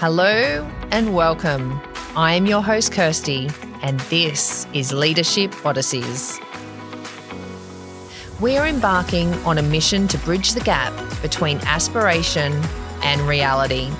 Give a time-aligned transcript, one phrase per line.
[0.00, 1.80] Hello and welcome.
[2.14, 3.50] I am your host, Kirsty,
[3.82, 6.38] and this is Leadership Odysseys.
[8.38, 12.52] We're embarking on a mission to bridge the gap between aspiration
[13.02, 13.90] and reality,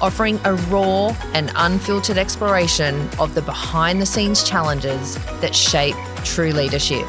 [0.00, 5.94] offering a raw and unfiltered exploration of the behind the scenes challenges that shape
[6.24, 7.06] true leadership.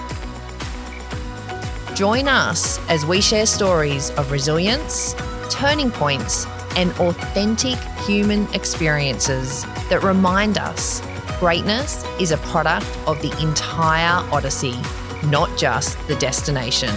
[1.96, 5.16] Join us as we share stories of resilience,
[5.49, 11.02] turning points, and authentic human experiences that remind us
[11.40, 14.76] greatness is a product of the entire Odyssey,
[15.24, 16.94] not just the destination.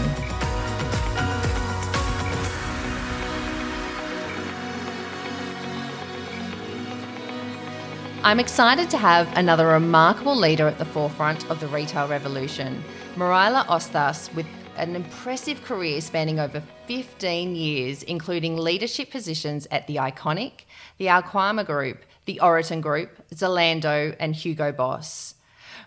[8.25, 12.85] I'm excited to have another remarkable leader at the forefront of the retail revolution,
[13.16, 19.96] Mareile Osthus, with an impressive career spanning over 15 years, including leadership positions at the
[19.96, 20.63] Iconic,
[20.99, 25.35] the Alquemie Group, the Oroton Group, Zalando, and Hugo Boss.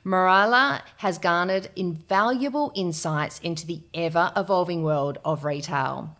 [0.06, 6.16] Mareile has garnered invaluable insights into the ever evolving world of retail.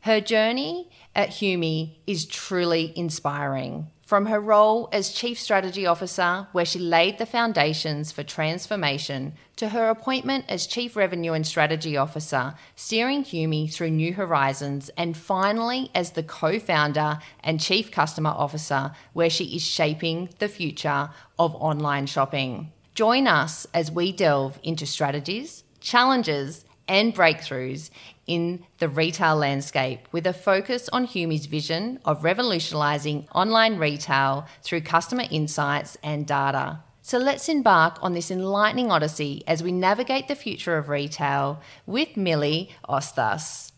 [0.00, 3.91] Her journey at Humii is truly inspiring.
[4.12, 9.70] From her role as Chief Strategy Officer, where she laid the foundations for transformation, to
[9.70, 15.90] her appointment as Chief Revenue and Strategy Officer, steering Humii through new horizons, and finally
[15.94, 21.54] as the co founder and Chief Customer Officer, where she is shaping the future of
[21.54, 22.70] online shopping.
[22.94, 27.88] Join us as we delve into strategies, challenges, and breakthroughs
[28.26, 34.82] in the retail landscape with a focus on Humii's vision of revolutionising online retail through
[34.82, 36.80] customer insights and data.
[37.00, 42.14] So let's embark on this enlightening odyssey as we navigate the future of retail with
[42.16, 43.71] Millie Osthus.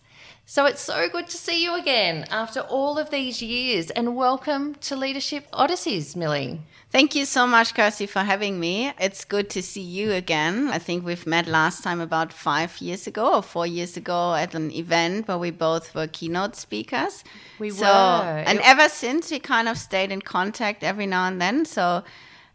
[0.47, 4.74] So it's so good to see you again after all of these years, and welcome
[4.83, 6.61] to Leadership Odysseys, Millie.
[6.91, 8.92] Thank you so much, Kirsty, for having me.
[9.01, 10.68] It's good to see you again.
[10.68, 14.55] I think we've met last time about five years ago or four years ago at
[14.55, 17.24] an event where we both were keynote speakers.
[17.58, 18.45] We so, were.
[18.47, 21.64] And ever since, we kind of stayed in contact every now and then.
[21.64, 22.05] So,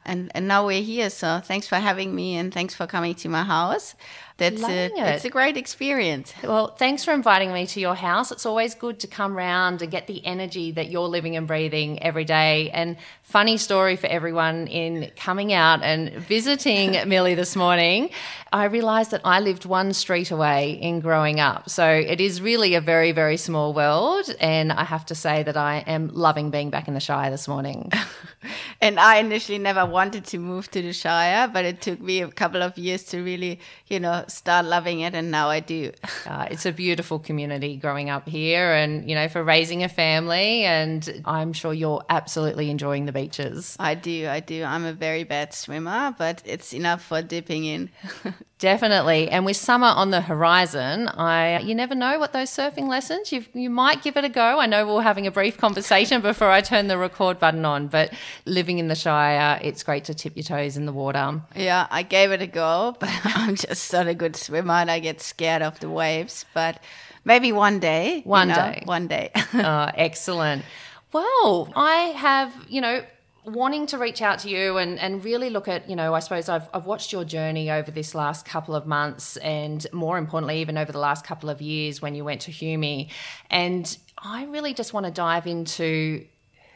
[0.06, 1.09] and, and now we're here.
[1.09, 3.96] So, thanks for having me and thanks for coming to my house
[4.39, 4.91] that's a, it.
[4.95, 6.33] it's a great experience.
[6.44, 8.31] Well, thanks for inviting me to your house.
[8.31, 12.01] It's always good to come round and get the energy that you're living and breathing
[12.01, 12.72] every day.
[12.72, 18.09] And funny story for everyone in coming out and visiting Millie this morning,
[18.51, 21.69] I realised that I lived one street away in growing up.
[21.69, 24.33] So it is really a very, very small world.
[24.39, 27.47] And I have to say that I am loving being back in the Shire this
[27.47, 27.91] morning.
[28.81, 32.29] and I initially never wanted to move to the Shire, but it took me a
[32.29, 35.91] couple of years to really, you know, start loving it, and now I do.
[36.25, 40.63] Uh, it's a beautiful community growing up here, and you know, for raising a family,
[40.63, 43.75] and I'm sure you're absolutely enjoying the beaches.
[43.79, 44.63] I do, I do.
[44.63, 47.89] I'm a very bad swimmer, but it's enough for dipping in.
[48.59, 53.31] Definitely, and with summer on the horizon, I you never know what those surfing lessons
[53.31, 54.59] you you might give it a go.
[54.59, 57.88] I know we we're having a brief conversation before I turn the record button on,
[57.88, 58.13] but
[58.45, 61.41] living in the Shire, it's great to tip your toes in the water.
[61.56, 65.00] yeah, I gave it a go, but I'm just not a good swimmer, and I
[65.00, 66.46] get scared of the waves.
[66.53, 66.81] But
[67.25, 68.18] maybe one day.
[68.18, 68.81] you One know, day.
[68.85, 69.31] One day.
[69.53, 70.63] uh, excellent.
[71.12, 73.03] Well, I have, you know,
[73.46, 76.50] wanting to reach out to you and, and really look at, you know, I suppose
[76.50, 80.78] I've, I've watched your journey over this last couple of months and more importantly, even
[80.78, 83.09] over the last couple of years when you went to Humii.
[83.50, 86.25] And I really just want to dive into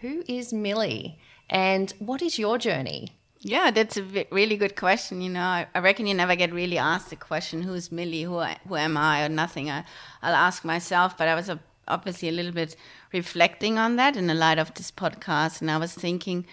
[0.01, 3.09] who is Millie and what is your journey?
[3.45, 5.21] Yeah, that's a really good question.
[5.21, 8.23] You know, I, I reckon you never get really asked the question, "Who's Millie?
[8.23, 9.69] Who I, who am I?" or nothing.
[9.69, 9.83] I,
[10.21, 12.77] I'll ask myself, but I was uh, obviously a little bit
[13.11, 16.45] reflecting on that in the light of this podcast, and I was thinking,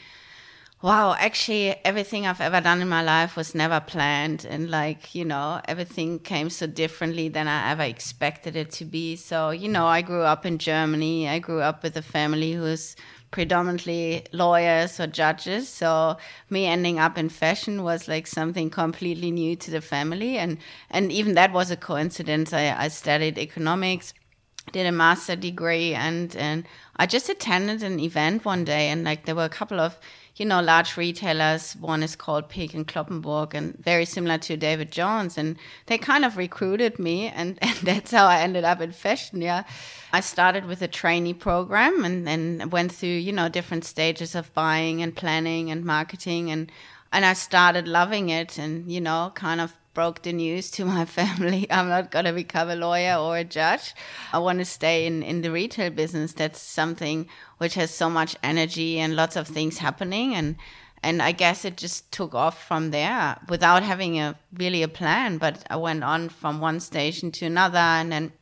[0.83, 5.25] wow, actually, everything I've ever done in my life was never planned, and like you
[5.25, 9.15] know, everything came so differently than I ever expected it to be.
[9.15, 11.28] So you know, I grew up in Germany.
[11.28, 12.97] I grew up with a family who's
[13.30, 15.68] predominantly lawyers or judges.
[15.68, 16.16] So
[16.48, 20.59] me ending up in fashion was like something completely new to the family, and
[20.91, 22.53] and even that was a coincidence.
[22.53, 24.15] I, I studied economics,
[24.72, 26.66] did a master degree, and and
[26.97, 29.98] I just attended an event one day, and like there were a couple of
[30.36, 31.74] you know large retailers.
[31.74, 35.56] One is called Peek and Cloppenburg, and very similar to David Jones, and
[35.86, 39.41] they kind of recruited me, and, and that's how I ended up in fashion.
[39.41, 39.65] Yeah.
[40.12, 44.53] I started with a trainee program and then went through, you know, different stages of
[44.54, 46.71] buying and planning and marketing and
[47.12, 51.04] and I started loving it and, you know, kind of broke the news to my
[51.19, 53.95] family I'm not going to become a lawyer or a judge.
[54.33, 56.33] I want to stay in, in the retail business.
[56.33, 57.28] That's something
[57.59, 60.34] which has so much energy and lots of things happening.
[60.34, 60.57] And,
[61.03, 65.39] and I guess it just took off from there without having a really a plan.
[65.39, 67.78] But I went on from one station to another.
[67.78, 68.33] And then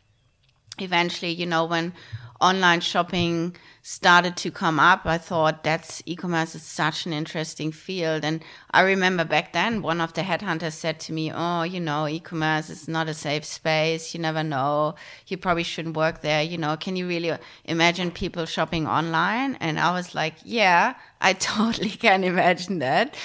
[0.79, 1.93] eventually, you know, when
[2.41, 8.25] online shopping started to come up, I thought that's e-commerce is such an interesting field.
[8.25, 12.07] And I remember back then, one of the headhunters said to me, "Oh, you know,
[12.07, 14.15] e-commerce is not a safe space.
[14.15, 14.95] You never know.
[15.27, 16.43] You probably shouldn't work there.
[16.43, 17.33] You know, can you really
[17.65, 23.17] imagine people shopping online?" And I was like, "Yeah, I totally can imagine that."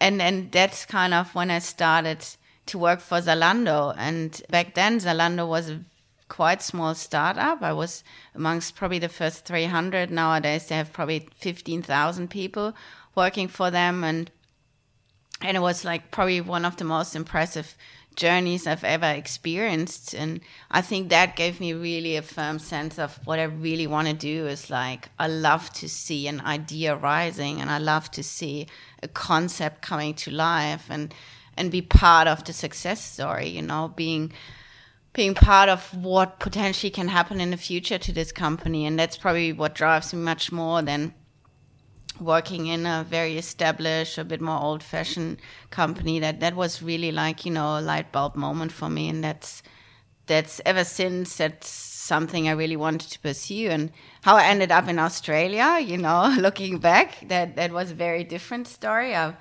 [0.00, 2.24] And and that's kind of when I started
[2.66, 3.94] to work for Zalando.
[3.96, 5.80] And back then, Zalando was a
[6.32, 7.60] quite small startup.
[7.60, 8.02] I was
[8.34, 10.10] amongst probably the first 300.
[10.10, 12.74] Nowadays, they have probably 15,000 people
[13.14, 14.30] working for them, and
[15.42, 17.76] and it was like probably one of the most impressive
[18.16, 20.14] journeys I've ever experienced.
[20.14, 20.40] And
[20.70, 24.14] I think that gave me really a firm sense of what I really want to
[24.14, 28.68] do is like, I love to see an idea rising and I love to see
[29.02, 31.12] a concept coming to life and,
[31.56, 34.32] and be part of the success story, you know, being,
[35.12, 38.86] being part of what potentially can happen in the future to this company.
[38.86, 41.14] And that's probably what drives me much more than
[42.18, 45.38] working in a very established, a bit more old fashioned
[45.70, 46.18] company.
[46.18, 49.08] That that was really like, you know, a light bulb moment for me.
[49.08, 49.62] And that's
[50.26, 53.68] that's ever since that's something I really wanted to pursue.
[53.68, 53.92] And
[54.22, 58.24] how I ended up in Australia, you know, looking back, that that was a very
[58.24, 59.14] different story.
[59.14, 59.34] I,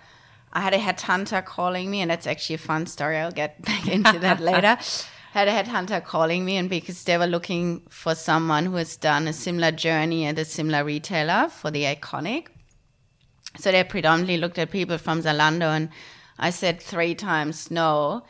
[0.53, 3.15] I had a headhunter calling me, and that's actually a fun story.
[3.17, 4.77] I'll get back into that later
[5.31, 9.29] had a headhunter calling me, and because they were looking for someone who has done
[9.29, 12.47] a similar journey at a similar retailer for the iconic.
[13.57, 15.89] So they predominantly looked at people from Zalando, and
[16.37, 18.23] I said three times no.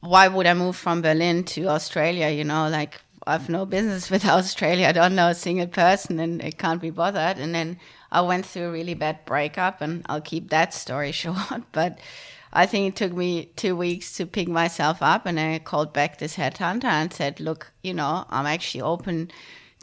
[0.00, 2.28] Why would I move from Berlin to Australia?
[2.28, 4.88] You know, like I've no business with Australia.
[4.88, 7.38] I don't know a single person, and it can't be bothered.
[7.38, 7.78] And then
[8.12, 11.62] I went through a really bad breakup, and I'll keep that story short.
[11.72, 12.00] But
[12.54, 16.18] I think it took me two weeks to pick myself up, and I called back
[16.18, 19.30] this headhunter and said, "Look, you know, I'm actually open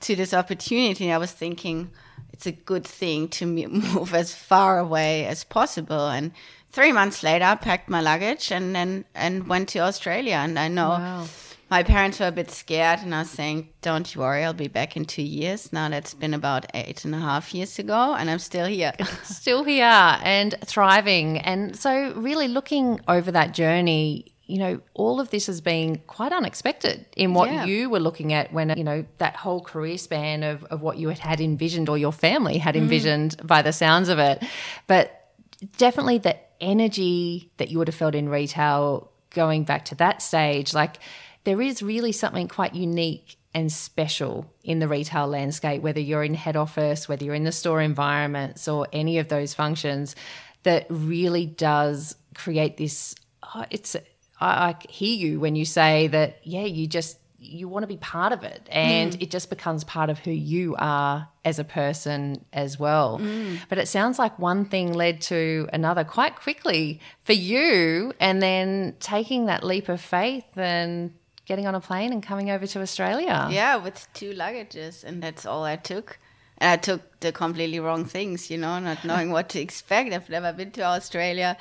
[0.01, 1.91] to this opportunity." I was thinking
[2.31, 6.31] it's a good thing to move as far away as possible, and
[6.69, 10.35] three months later, I packed my luggage and then and went to Australia.
[10.35, 10.89] And I know.
[10.89, 11.25] Wow
[11.71, 14.67] my parents were a bit scared and I was saying, Don't you worry, I'll be
[14.67, 15.71] back in two years.
[15.71, 18.91] Now that's been about eight and a half years ago and I'm still here.
[19.23, 21.37] still here and thriving.
[21.37, 26.33] And so really looking over that journey, you know, all of this has been quite
[26.33, 27.63] unexpected in what yeah.
[27.63, 31.07] you were looking at when, you know, that whole career span of, of what you
[31.07, 32.79] had, had envisioned or your family had mm.
[32.79, 33.47] envisioned mm.
[33.47, 34.43] by the sounds of it.
[34.87, 35.29] But
[35.77, 40.73] definitely the energy that you would have felt in retail going back to that stage,
[40.73, 40.97] like
[41.43, 46.33] there is really something quite unique and special in the retail landscape, whether you're in
[46.33, 50.15] head office, whether you're in the store environments, or any of those functions,
[50.63, 53.15] that really does create this.
[53.55, 53.95] Oh, it's
[54.39, 56.39] I, I, hear you when you say that.
[56.43, 59.21] Yeah, you just you want to be part of it, and mm.
[59.21, 63.19] it just becomes part of who you are as a person as well.
[63.19, 63.59] Mm.
[63.67, 68.95] But it sounds like one thing led to another quite quickly for you, and then
[68.99, 71.13] taking that leap of faith and
[71.45, 73.47] getting on a plane and coming over to Australia.
[73.51, 76.19] Yeah, with two luggages, and that's all I took.
[76.57, 80.13] And I took the completely wrong things, you know, not knowing what to expect.
[80.13, 81.57] I've never been to Australia.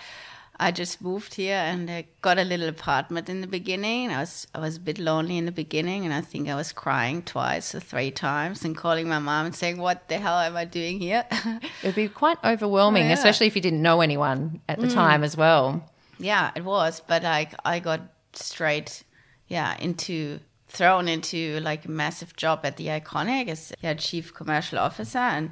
[0.63, 4.11] I just moved here and I got a little apartment in the beginning.
[4.11, 6.71] I was I was a bit lonely in the beginning, and I think I was
[6.71, 10.59] crying twice or three times and calling my mom and saying, "What the hell am
[10.59, 11.25] I doing here?"
[11.83, 13.15] It'd be quite overwhelming, oh, yeah.
[13.15, 14.93] especially if you didn't know anyone at the mm.
[14.93, 15.83] time as well.
[16.19, 18.03] Yeah, it was, but like I got
[18.35, 19.03] straight
[19.51, 24.79] yeah into thrown into like a massive job at the iconic as yeah chief commercial
[24.79, 25.51] officer and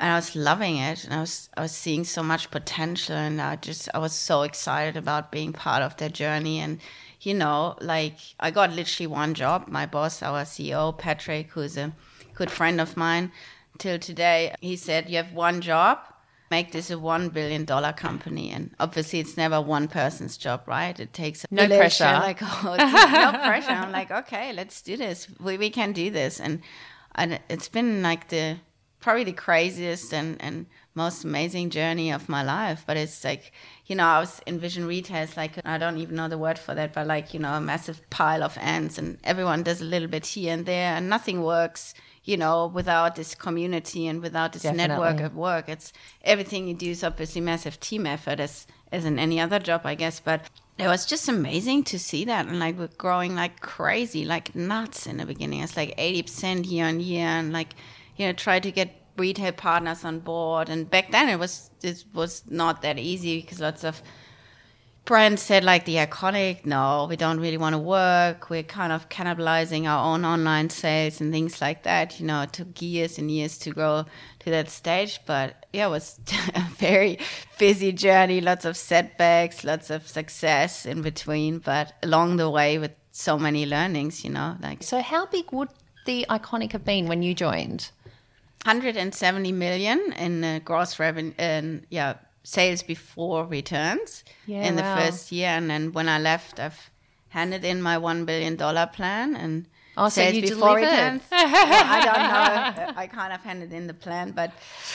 [0.00, 3.40] and I was loving it and I was I was seeing so much potential and
[3.40, 6.80] I just I was so excited about being part of their journey and
[7.20, 9.68] you know like I got literally one job.
[9.68, 11.92] My boss our CEO Patrick who's a
[12.34, 13.32] good friend of mine
[13.78, 15.98] till today he said you have one job
[16.50, 20.98] make this a one billion dollar company and obviously it's never one person's job right?
[20.98, 22.04] It takes no pressure.
[22.04, 23.70] like oh, no pressure.
[23.70, 25.28] I'm like okay let's do this.
[25.40, 26.40] We, we can do this.
[26.40, 26.60] And
[27.14, 28.58] and it's been like the
[29.00, 32.84] probably the craziest and and most amazing journey of my life.
[32.86, 33.52] But it's like
[33.88, 36.74] you know i was envision retail it's like i don't even know the word for
[36.74, 40.08] that but like you know a massive pile of ants and everyone does a little
[40.08, 41.94] bit here and there and nothing works
[42.28, 44.88] you know, without this community and without this Definitely.
[44.88, 45.66] network of work.
[45.66, 49.80] It's everything you do is obviously massive team effort as as in any other job,
[49.84, 50.20] I guess.
[50.20, 50.42] But
[50.76, 55.08] it was just amazing to see that and like we're growing like crazy like nuts
[55.08, 57.74] in the beginning it's like 80% year on year and like
[58.16, 62.04] you know try to get retail partners on board and back then it was it
[62.14, 64.00] was not that easy because lots of
[65.08, 68.50] brands said like the iconic no we don't really want to work.
[68.50, 72.52] We're kind of cannibalizing our own online sales and things like that you know it
[72.52, 74.04] took years and years to grow
[74.40, 76.20] to that stage but yeah it was
[76.54, 77.18] a very
[77.58, 82.92] busy journey lots of setbacks lots of success in between but along the way with
[83.10, 85.70] so many learnings you know like so how big would
[86.08, 87.90] the iconic have been when you joined?
[88.64, 92.14] 170 million in uh, gross revenue and yeah
[92.48, 94.94] sales before returns Yeah, in the wow.
[94.96, 96.80] first year, and then when I left, I've
[97.28, 99.66] handed in my one billion dollar plan and
[100.00, 100.92] Oh, so sales you before delivered.
[100.92, 101.22] returns.
[101.32, 102.92] Yeah, I don't know.
[103.02, 104.50] I kind of handed in the plan, but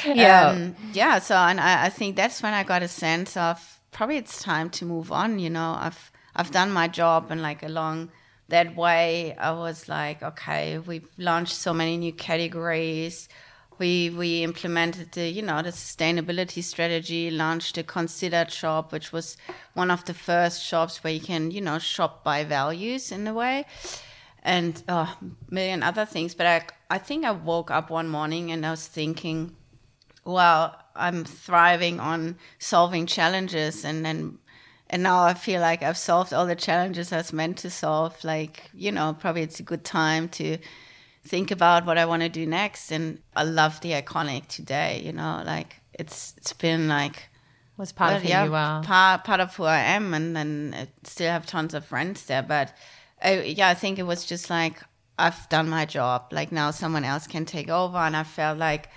[0.06, 0.50] Yeah.
[0.50, 1.20] um, yeah.
[1.20, 3.58] So, and I, I think that's when I got a sense of
[3.92, 5.40] probably it's time to move on.
[5.40, 8.10] You know, I've I've done my job, and like along
[8.50, 13.28] that way, I was like, okay, we've launched so many new categories.
[13.80, 19.38] We we implemented the you know the sustainability strategy, launched a considered shop, which was
[19.74, 23.34] one of the first shops where you can you know shop by values in a
[23.34, 23.66] way
[24.44, 25.08] and a
[25.50, 26.36] million other things.
[26.36, 29.56] But I, I think I woke up one morning and I was thinking,
[30.26, 34.38] well, I'm thriving on solving challenges, and then
[34.90, 38.24] and now I feel like I've solved all the challenges I was meant to solve.
[38.24, 40.58] Like you know, probably it's a good time to
[41.26, 42.92] think about what I want to do next.
[42.92, 45.02] And I love the iconic today.
[45.04, 47.30] You know, like it's it's been like
[47.78, 50.76] was part of who yeah, you are Part, part of who I am, and then
[50.78, 52.44] I still have tons of friends there.
[52.44, 52.74] But
[53.22, 54.82] I, yeah, I think it was just like
[55.18, 56.28] I've done my job.
[56.32, 58.90] Like now someone else can take over, and I felt like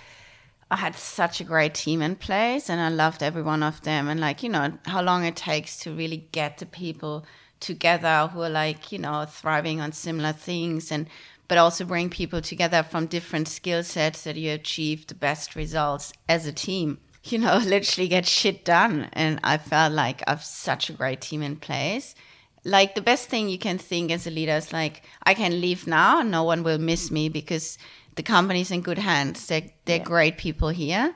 [0.69, 4.07] I had such a great team in place, and I loved every one of them.
[4.07, 7.25] And like you know how long it takes to really get the people
[7.59, 11.07] together who are like you know thriving on similar things and
[11.47, 16.13] but also bring people together from different skill sets that you achieve the best results
[16.27, 16.99] as a team
[17.31, 19.09] you know, literally get shit done.
[19.13, 22.15] And I felt like I've such a great team in place.
[22.63, 25.87] Like the best thing you can think as a leader is like, I can leave
[25.87, 27.77] now no one will miss me because
[28.15, 29.47] the company's in good hands.
[29.47, 31.13] They're, they're great people here.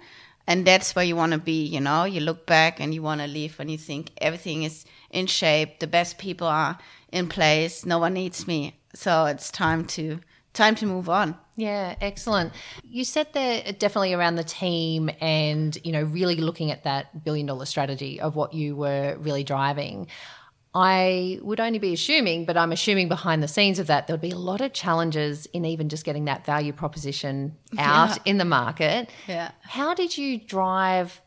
[0.47, 2.03] And that's where you want to be, you know?
[2.03, 5.79] You look back and you want to leave and you think everything is in shape,
[5.79, 6.77] the best people are
[7.11, 8.75] in place, no one needs me.
[8.93, 10.19] So it's time to
[10.53, 11.37] time to move on.
[11.55, 12.51] Yeah, excellent.
[12.83, 17.45] You said there definitely around the team and, you know, really looking at that billion
[17.45, 20.07] dollar strategy of what you were really driving.
[20.73, 24.21] I would only be assuming, but I'm assuming behind the scenes of that, there would
[24.21, 28.17] be a lot of challenges in even just getting that value proposition out Yeah.
[28.25, 29.09] in the market.
[29.27, 29.51] Yeah.
[29.61, 31.21] How did you drive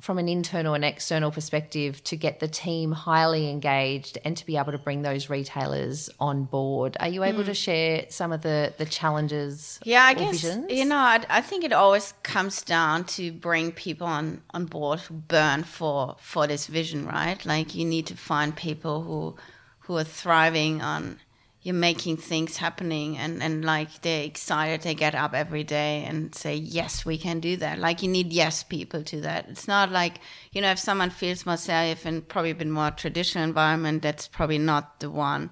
[0.00, 4.56] from an internal and external perspective to get the team highly engaged and to be
[4.56, 6.96] able to bring those retailers on board?
[7.00, 7.46] Are you able hmm.
[7.46, 9.78] to share some of the, the challenges?
[9.84, 10.72] Yeah, I guess visions?
[10.72, 10.96] you know.
[10.96, 15.64] I, I think it always comes down to bring people on on board who burn
[15.64, 17.44] for for this vision, right?
[17.44, 19.36] Like you need to find people who
[19.80, 21.18] who are thriving on
[21.62, 26.34] you're making things happening and and like they're excited they get up every day and
[26.34, 29.90] say yes we can do that like you need yes people to that it's not
[29.90, 30.20] like
[30.52, 34.58] you know if someone feels more safe and probably been more traditional environment that's probably
[34.58, 35.50] not the one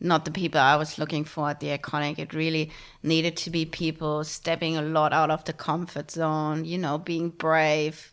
[0.00, 2.18] not the people I was looking for at the iconic.
[2.18, 2.70] It really
[3.02, 7.30] needed to be people stepping a lot out of the comfort zone, you know, being
[7.30, 8.12] brave,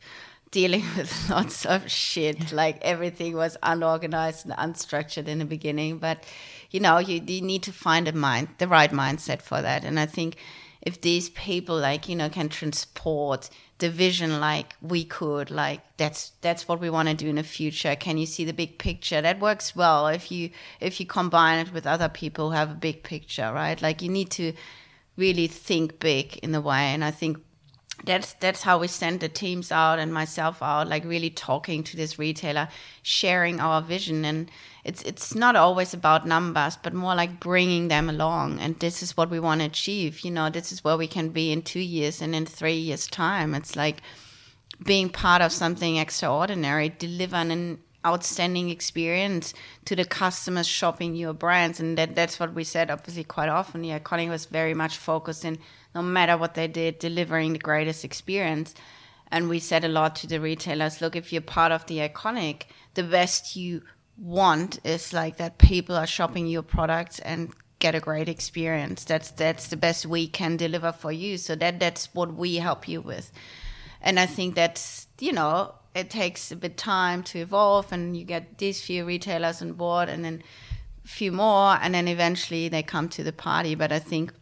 [0.49, 2.51] dealing with lots of shit.
[2.51, 5.99] Like everything was unorganized and unstructured in the beginning.
[5.99, 6.23] But,
[6.71, 9.83] you know, you, you need to find a mind, the right mindset for that.
[9.83, 10.37] And I think
[10.81, 16.31] if these people like, you know, can transport the vision like we could like that's
[16.39, 17.95] that's what we want to do in the future.
[17.95, 19.21] Can you see the big picture?
[19.21, 22.75] That works well if you if you combine it with other people who have a
[22.75, 23.81] big picture right?
[23.81, 24.53] Like you need to
[25.17, 26.93] really think big in a way.
[26.93, 27.37] And i think
[28.05, 31.97] that's that's how we send the teams out and myself out like really talking to
[31.97, 32.67] this retailer
[33.01, 34.25] sharing our vision.
[34.25, 34.49] And
[34.83, 38.59] it's it's not always about numbers but more like bringing them along.
[38.59, 40.21] And this is what we want to achieve.
[40.21, 43.07] You know this is where we can be in 2 years and in 3 years
[43.07, 43.55] time.
[43.55, 44.01] It's like
[44.83, 49.53] being part of something extraordinary delivering an outstanding experience
[49.85, 51.79] to the customers shopping your brands.
[51.79, 53.81] And that that's what we said obviously quite often.
[53.81, 55.57] The iconic was very much focused in
[55.93, 58.75] no matter what they did delivering the greatest experience.
[59.31, 62.63] And we said a lot to the retailers look if you're part of the iconic
[62.93, 63.81] the best you
[64.17, 69.03] want is like that people are shopping your products and get a great experience.
[69.03, 71.37] That's that's the best we can deliver for you.
[71.37, 73.31] So that that's what we help you with.
[74.01, 78.17] And I think that's you know it takes a bit of time to evolve and
[78.17, 80.43] you get these few retailers on board and then
[81.03, 83.73] a few more and then eventually they come to the party.
[83.73, 84.33] But i think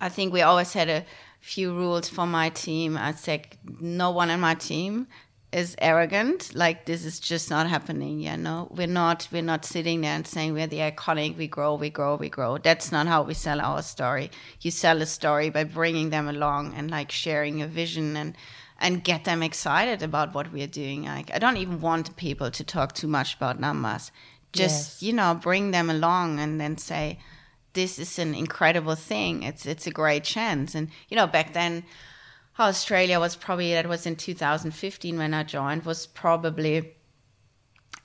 [0.00, 1.04] i think we always had a
[1.40, 2.96] few rules for my team.
[2.96, 3.46] I said
[3.80, 5.06] no one in my team
[5.52, 6.52] is arrogant.
[6.56, 8.66] Like this is just not happening you know?
[8.72, 12.16] We're not we're not sitting there and saying we're the iconic we grow we grow
[12.16, 12.58] we grow.
[12.58, 14.32] That's not how we sell our story.
[14.60, 18.36] You sell a story by bringing them along and like sharing your vision and
[18.78, 21.04] and get them excited about what we're doing.
[21.04, 24.12] Like I don't even want people to talk too much about numbers.
[24.52, 25.02] Just Yes.
[25.02, 27.18] you know, bring them along and then say,
[27.72, 29.42] "This is an incredible thing.
[29.42, 31.84] It's it's a great chance." And you know, back then,
[32.58, 36.94] Australia was probably that was in 2015 when I joined was probably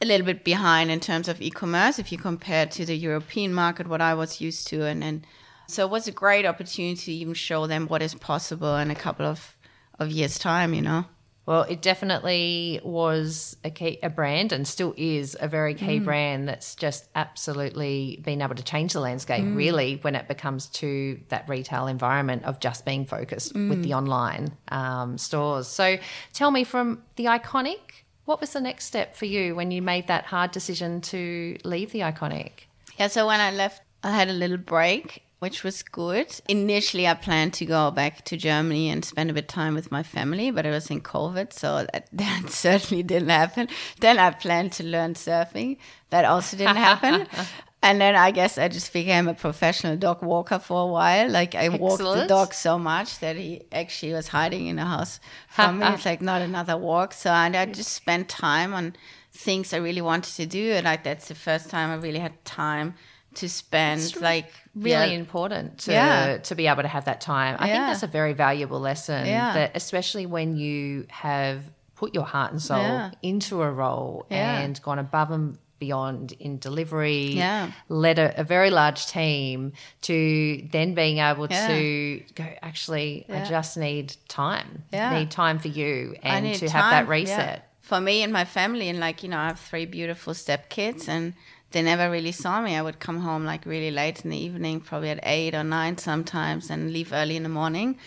[0.02, 3.88] a little bit behind in terms of e-commerce if you compare to the European market,
[3.88, 5.26] what I was used to, and then
[5.68, 8.96] so it was a great opportunity to even show them what is possible in a
[8.96, 9.56] couple of
[10.02, 10.74] of years' time.
[10.74, 11.06] You know.
[11.46, 16.06] Well, it definitely was a key, a brand and still is a very key mm.
[16.06, 19.56] brand that's just absolutely been able to change the landscape mm.
[19.56, 23.84] really when it becomes to that retail environment of just being focused with mm.
[23.84, 25.68] the online um, stores.
[25.68, 25.98] So
[26.32, 30.08] tell me from the iconic, what was the next step for you when you made
[30.08, 32.52] that hard decision to leave the iconic?
[33.00, 36.40] Yeah, so when I left, I had a little break, which was good.
[36.48, 39.92] Initially, I planned to go back to Germany and spend a bit of time with
[39.92, 43.68] my family, but it was in COVID, so that, that certainly didn't happen.
[44.00, 45.78] Then I planned to learn surfing.
[46.12, 47.28] That also didn't happen.
[47.84, 51.28] And then I guess I just became a professional dog walker for a while.
[51.32, 55.20] Like I walked the dog so much that he actually was hiding in the house
[55.48, 55.88] from me.
[55.96, 57.12] It's like not another walk.
[57.14, 58.96] So and I just spent time on
[59.32, 60.74] things I really wanted to do.
[60.74, 62.94] And like that's the first time I really had time
[63.36, 66.38] to spend like really yeah, important to Yeah.
[66.40, 67.56] to be able to have that time.
[67.60, 69.54] I think that's a very valuable lesson Yeah.
[69.54, 71.64] that especially when you have
[71.96, 73.12] put your heart and soul Yeah.
[73.22, 74.60] into a role Yeah.
[74.60, 77.72] and gone above and beyond in delivery, Yeah.
[77.90, 81.68] led a, a very large team to then being able Yeah.
[81.68, 84.84] to go, actually, I just need time.
[84.94, 85.18] Yeah.
[85.18, 87.12] Need time for you and to have that time, yeah.
[87.12, 87.68] reset.
[87.82, 91.34] For me and my family, and like, you know, I have three beautiful stepkids and
[91.72, 92.76] they never really saw me.
[92.76, 95.98] I would come home like really late in the evening, probably at eight or nine
[95.98, 97.98] sometimes, and leave early in the morning.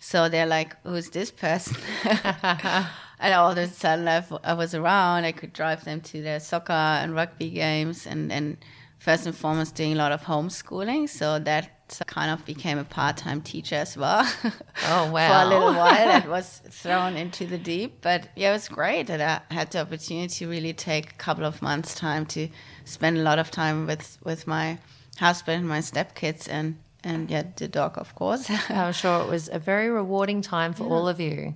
[0.00, 1.76] So they're like, who's this person?
[2.04, 5.24] and all of a sudden I, I was around.
[5.24, 8.58] I could drive them to their soccer and rugby games and, and
[8.98, 11.08] first and foremost doing a lot of homeschooling.
[11.08, 11.70] So that
[12.06, 14.26] kind of became a part-time teacher as well.
[14.86, 15.28] Oh, wow!
[15.40, 18.02] For a little while, that was thrown into the deep.
[18.02, 21.44] But yeah, it was great that I had the opportunity to really take a couple
[21.44, 22.48] of months' time to
[22.84, 24.78] spend a lot of time with with my
[25.18, 28.50] husband my stepkids and and yeah, the dog, of course.
[28.70, 31.54] I'm sure it was a very rewarding time for all of you.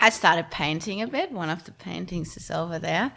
[0.00, 1.30] I started painting a bit.
[1.30, 3.12] One of the paintings is over there.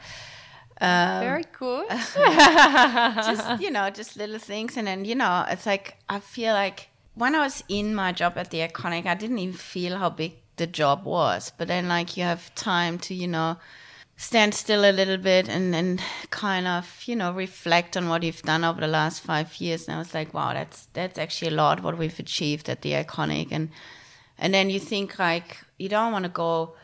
[0.82, 1.88] Um, very good.
[1.90, 6.90] just you know, just little things, and then you know, it's like I feel like
[7.16, 10.34] when I was in my job at the Iconic, I didn't even feel how big
[10.58, 11.52] the job was.
[11.58, 13.58] But then, like, you have time to you know
[14.22, 18.44] stand still a little bit and and kind of you know reflect on what you've
[18.44, 19.88] done over the last five years.
[19.88, 22.92] And I was like, wow, that's that's actually a lot what we've achieved at the
[22.92, 23.70] Iconic, and
[24.38, 26.76] and then you think like you don't want to go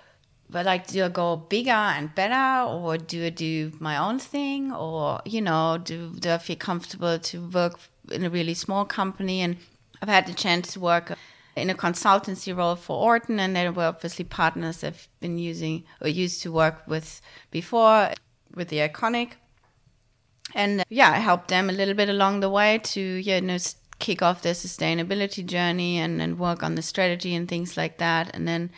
[0.49, 4.71] but like do I go bigger and better or do I do my own thing?
[4.71, 7.79] Or you know do, do I feel comfortable to work
[8.11, 9.41] in a really small company?
[9.41, 9.57] And
[10.01, 11.17] I've had the chance to work
[11.57, 16.07] in a consultancy role for Oroton and they were obviously partners I've been using or
[16.07, 18.11] used to work with before
[18.55, 19.33] with the iconic
[20.55, 23.57] and yeah, I helped them a little bit along the way to you know
[23.99, 28.33] kick off their sustainability journey and, and work on the strategy and things like that.
[28.33, 28.71] And then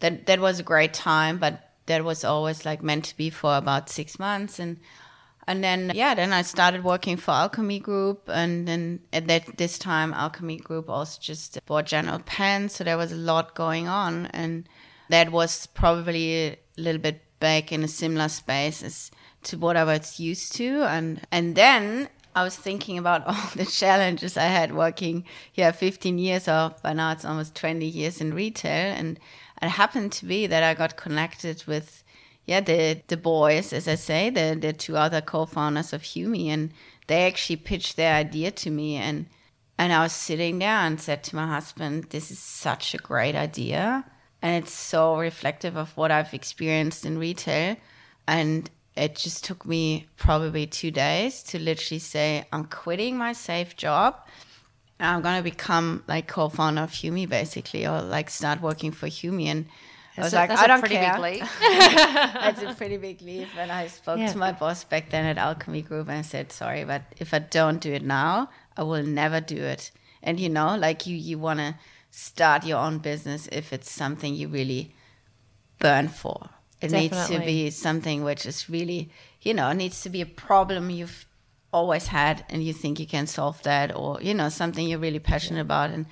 [0.00, 3.56] that that was a great time, but that was always like meant to be for
[3.56, 4.78] about six months and
[5.46, 9.78] and then yeah, then I started working for Alquemie Group, and then at that this
[9.78, 14.26] time Alquemie Group also just bought General Pants, so there was a lot going on,
[14.26, 14.68] and
[15.08, 19.10] that was probably a little bit back in a similar space as
[19.42, 23.66] to what I was used to, and and then I was thinking about all the
[23.66, 28.32] challenges I had working here 15 years or by now it's almost 20 years in
[28.32, 29.18] retail, and
[29.60, 32.04] it happened to be that I got connected with
[32.46, 36.72] yeah, the the boys, as I say, the the two other co-founders of Humii, and
[37.06, 39.26] they actually pitched their idea to me, and
[39.78, 43.36] and I was sitting there and said to my husband, "This is such a great
[43.36, 44.04] idea,
[44.40, 47.76] and it's so reflective of what I've experienced in retail,"
[48.26, 53.76] and it just took me probably two days to literally say, "I'm quitting my safe
[53.76, 54.16] job."
[55.00, 59.66] I'm gonna become like co-founder of Humii basically, or like start working for Humii, and
[60.16, 61.14] I was a- like, that's I a don't pretty care.
[61.14, 61.44] big leap.
[61.60, 63.48] That's a pretty big leap.
[63.58, 64.30] And I spoke Yeah.
[64.32, 67.38] to my boss back then at Alquemie Group and I said, sorry, but if I
[67.38, 69.90] don't do it now, I will never do it.
[70.22, 71.74] And you know, like you, you want to
[72.10, 74.94] start your own business if it's something you really
[75.78, 76.50] burn for.
[76.80, 80.26] It needs to be something which is really, you know, it needs to be a
[80.26, 81.26] problem you've
[81.72, 85.20] always had and you think you can solve that or, you know, something you're really
[85.20, 85.90] passionate about.
[85.90, 86.06] And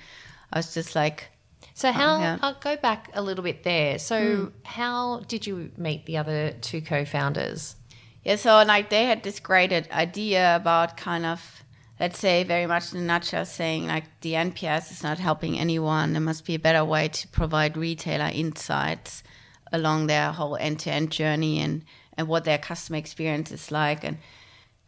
[0.51, 1.27] I was just like,
[1.73, 2.19] So oh, how?
[2.19, 2.37] yeah.
[2.41, 3.99] I'll go back a little bit there.
[3.99, 4.45] So hmm.
[4.63, 7.75] how did you meet the other two co-founders?
[8.23, 11.63] Yeah, so like they had this great idea about kind of,
[11.99, 16.13] let's say, very much in a nutshell, saying like the NPS is not helping anyone.
[16.13, 19.23] There must be a better way to provide retailer insights
[19.71, 21.83] along their whole end-to-end journey and
[22.17, 24.03] and what their customer experience is like.
[24.03, 24.17] And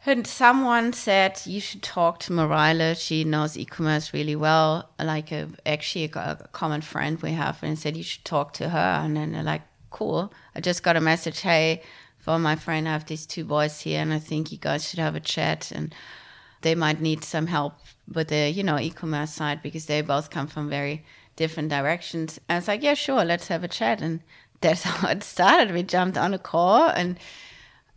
[0.06, 2.96] and someone said you should talk to Mareile.
[2.98, 7.78] She knows e-commerce really well, like a, actually a, a common friend we have, and
[7.78, 8.78] said you should talk to her.
[9.02, 10.32] And then they're like, cool.
[10.54, 11.82] I just got a message, hey,
[12.18, 14.98] from my friend, I have these two boys here, and I think you guys should
[14.98, 15.94] have a chat, and
[16.62, 17.74] they might need some help
[18.12, 21.04] with the you know e-commerce side because they both come from very
[21.36, 22.40] different directions.
[22.48, 24.20] And it's like, yeah, sure, let's have a chat, and
[24.60, 25.72] that's how it started.
[25.72, 27.18] We jumped on a call and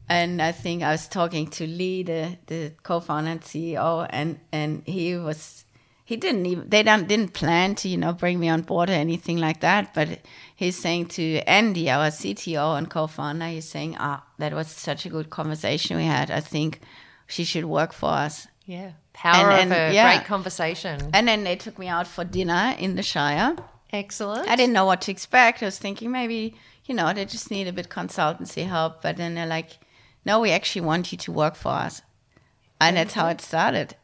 [0.10, 4.84] and I think I was talking to Lee, the, the co-founder and CEO, and and
[4.86, 5.66] he was
[6.06, 8.94] he didn't even they don't didn't plan to you know bring me on board or
[8.94, 9.94] anything like that.
[9.94, 10.20] But
[10.56, 15.10] he's saying to Andy, our CTO and co-founder, he's saying, ah, that was such a
[15.10, 16.32] good conversation we had.
[16.32, 16.80] I think
[17.28, 18.48] she should work for us.
[18.66, 20.14] Yeah, power And- of and- a yeah.
[20.16, 21.00] great conversation.
[21.14, 23.56] And then they took me out for dinner in the Shire.
[23.94, 24.50] Excellent.
[24.50, 25.64] I didn't know what to expect.
[25.64, 29.02] I was thinking maybe, you know, they just need a bit consultancy help.
[29.02, 29.80] But then they're like,
[30.28, 31.96] no, we actually want you to work for us.
[32.80, 33.96] And that's how it started.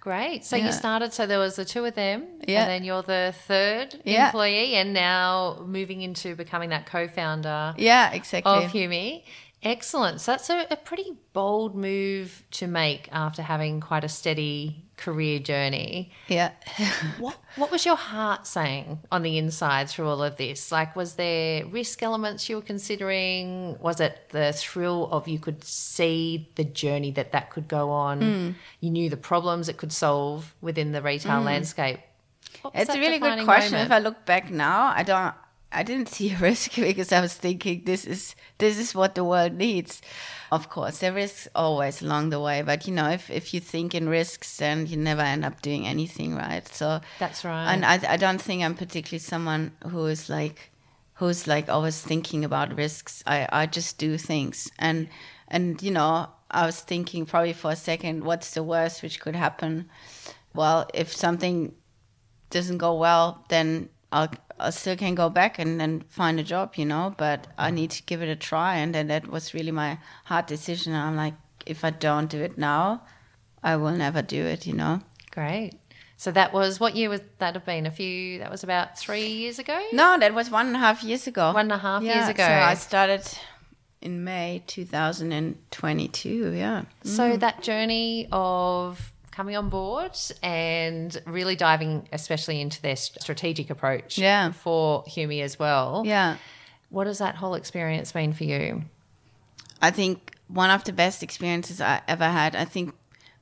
[0.00, 0.44] Great.
[0.44, 0.66] So Yeah.
[0.66, 1.12] you started.
[1.12, 2.62] So there was the two of them, Yeah.
[2.62, 4.26] and then you're the third Yeah.
[4.26, 8.52] employee, and now moving into becoming that co-founder Yeah, exactly.
[8.64, 9.22] of Humii.
[9.62, 10.20] Excellent.
[10.20, 15.38] So that's a, a pretty bold move to make after having quite a steady career
[15.38, 16.12] journey.
[16.28, 16.52] yeah.
[17.18, 20.70] What What was your heart saying on the inside through all of this?
[20.72, 23.78] Like, was there risk elements you were considering?
[23.80, 28.20] Was it the thrill of you could see the journey that that could go on?
[28.20, 28.50] Hmm.
[28.80, 32.00] You knew the problems it could solve within the retail landscape.
[32.62, 33.72] What It's a really good question.
[33.72, 33.86] moment?
[33.86, 35.34] If I look back now, I don't
[35.72, 39.24] I didn't see a risk because I was thinking this is this is what the
[39.24, 40.02] world needs.
[40.50, 43.94] Of course, there is always along the way, but you know, if, if you think
[43.94, 46.66] in risks, then you never end up doing anything, right?
[46.66, 47.72] So That's right.
[47.72, 50.70] And I, I don't think I'm particularly someone who is like
[51.14, 53.22] who's like always thinking about risks.
[53.26, 54.70] I, I just do things.
[54.78, 55.08] And
[55.46, 59.36] and you know, I was thinking probably for a second, what's the worst which could
[59.36, 59.88] happen?
[60.52, 61.74] Well, if something
[62.50, 66.74] doesn't go well, then I'll I still can go back and then find a job,
[66.76, 67.14] you know.
[67.16, 67.74] But I mm.
[67.74, 70.94] need to give it a try, and then that was really my hard decision.
[70.94, 71.34] I'm like,
[71.66, 73.02] if I don't do it now,
[73.62, 75.00] I will never do it, you know.
[75.30, 75.72] Great.
[76.16, 77.86] So that was what year was that have been?
[77.86, 78.40] A few.
[78.40, 79.80] That was about three years ago.
[79.92, 81.52] No, that was one and a half years ago.
[81.52, 82.44] One and a half years ago.
[82.44, 83.26] So I started
[84.02, 86.52] in May 2022.
[86.52, 86.84] Yeah.
[87.04, 87.40] So mm.
[87.40, 90.12] that journey of coming on board
[90.42, 94.52] and really diving, especially into their strategic approach, Yeah.
[94.52, 96.02] for Humii as well.
[96.04, 96.36] Yeah.
[96.88, 98.82] What has that whole experience been for you?
[99.80, 102.56] I think one of the best experiences I ever had.
[102.56, 102.94] I think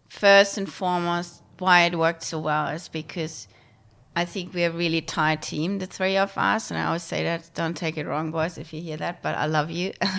[0.08, 3.48] first and foremost, why it worked so well is because
[4.14, 6.70] I think we're a really tight team, the three of us.
[6.70, 7.50] And I always say that.
[7.54, 9.22] Don't take it wrong, boys, if you hear that.
[9.22, 10.10] But I love you, and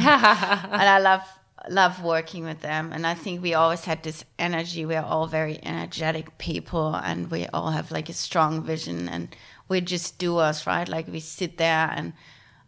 [0.96, 1.22] I love
[1.70, 2.92] love working with them.
[2.92, 4.86] And I think we always had this energy.
[4.86, 9.08] We're all very energetic people, and we all have like a strong vision.
[9.08, 9.36] And
[9.68, 10.88] we're just do us right.
[10.88, 12.14] Like we sit there and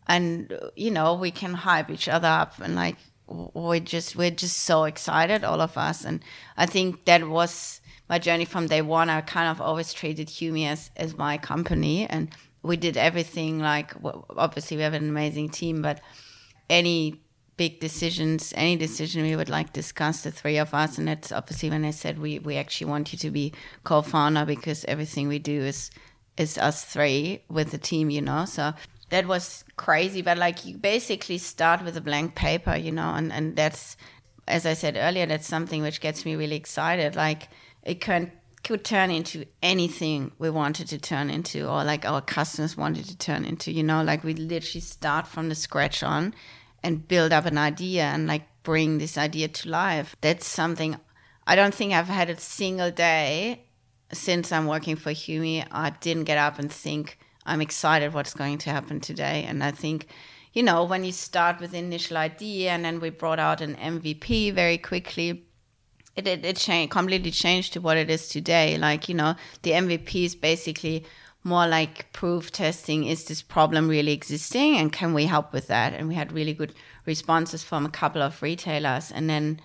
[0.07, 4.57] and you know we can hype each other up and like we just we're just
[4.57, 6.21] so excited all of us and
[6.57, 10.67] i think that was my journey from day one i kind of always treated Humii
[10.67, 12.29] as, as my company and
[12.63, 13.93] we did everything like
[14.35, 16.01] obviously we have an amazing team but
[16.69, 17.20] any
[17.61, 21.69] big decisions any decision we would like discuss the three of us and that's obviously
[21.69, 25.61] when i said we we actually want you to be co-founder because everything we do
[25.61, 25.91] is
[26.37, 28.45] is us three with the team you know?
[28.45, 28.73] So
[29.09, 33.13] that was crazy but like you basically start with a blank paper you know?
[33.13, 33.97] And and that's
[34.47, 37.15] as i said earlier that's something which gets me really excited.
[37.15, 37.49] Like
[37.83, 38.31] it can
[38.63, 43.17] could turn into anything we wanted to turn into or like our customers wanted to
[43.17, 44.03] turn into you know?
[44.03, 46.33] Like we literally start from the scratch on
[46.83, 50.95] and build up an idea and like bring this idea to life that's something
[51.47, 53.63] i don't think i've had a single day
[54.13, 58.57] since i'm working for Humii, i didn't get up and think I'm excited what's going
[58.59, 59.45] to happen today.
[59.47, 60.07] And I think,
[60.53, 64.53] you know, when you start with initial idea and then we brought out an MVP
[64.53, 65.45] very quickly,
[66.15, 68.77] it it, it changed completely changed to what it is today.
[68.77, 71.05] Like, you know, the MVP is basically
[71.43, 75.93] more like proof testing is this problem really existing and can we help with that?
[75.93, 76.73] And we had really good
[77.05, 79.59] responses from a couple of retailers and then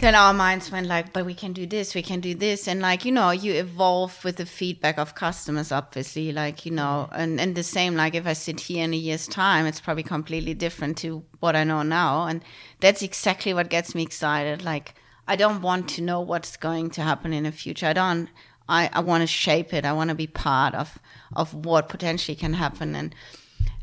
[0.00, 2.80] then our minds went like but we can do this we can do this and
[2.80, 7.20] like you know you evolve with the feedback of customers obviously like you know mm-hmm.
[7.20, 10.04] and and the same like if i sit here in a year's time it's probably
[10.04, 12.44] completely different to what i know now and
[12.80, 14.94] that's exactly what gets me excited like
[15.26, 17.86] i don't want to know what's going to happen in the future.
[17.86, 18.28] I don't
[18.68, 19.84] I, I want to shape it.
[19.84, 20.98] I want to be part of
[21.34, 23.14] of what potentially can happen, and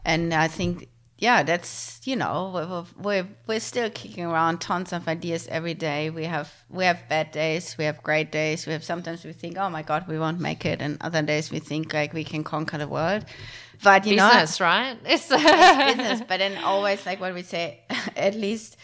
[0.03, 5.07] and I think yeah, that's you know we're, we're we're still kicking around tons of
[5.07, 6.09] ideas every day.
[6.09, 8.67] We have we have bad days, we have great days.
[8.67, 11.51] We have sometimes we think, oh my god, we won't make it, and other days
[11.51, 13.25] we think like we can conquer the world.
[13.83, 14.97] But you business, know, right?
[15.05, 17.81] It's, it's business, but then always like what we say,
[18.15, 18.77] at least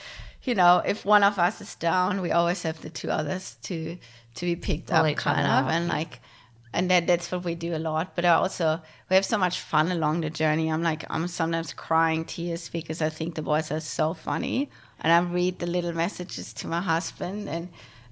[0.43, 3.97] you know, if one of us is down, we always have the two others to
[4.35, 6.19] to be picked up, kind of, and like,
[6.73, 8.15] and that that's what we do a lot.
[8.15, 10.71] But also, we have so much fun along the journey.
[10.71, 15.13] I'm like, I'm sometimes crying tears because I think the boys are so funny, and
[15.13, 17.69] I read the little messages to my husband, and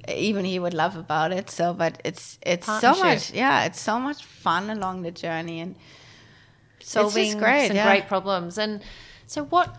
[0.07, 1.49] even he would love about it.
[1.49, 5.75] So, but it's it's so much, yeah, it's so much fun along the journey, and
[6.79, 7.87] solving great, some yeah.
[7.87, 8.59] great problems.
[8.59, 8.81] And
[9.25, 9.75] so, what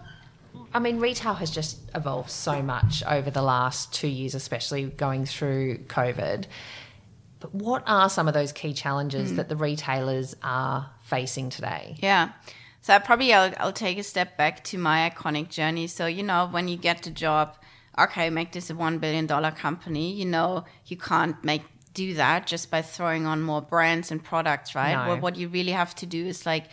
[0.73, 5.27] I mean, retail has just evolved so much over the last two years, especially going
[5.27, 6.47] through COVID.
[7.41, 9.37] But what are some of those key challenges mm.
[9.37, 11.97] that the retailers are facing today?
[11.99, 12.31] Yeah.
[12.83, 15.87] So I probably I'll, I'll take a step back to my iconic journey.
[15.87, 17.57] So you know when you get the job,
[17.99, 20.13] okay, make this a one billion dollar company.
[20.13, 24.75] You know you can't make do that just by throwing on more brands and products,
[24.75, 24.95] right?
[24.95, 25.09] No.
[25.09, 26.67] What, what you really have to do is like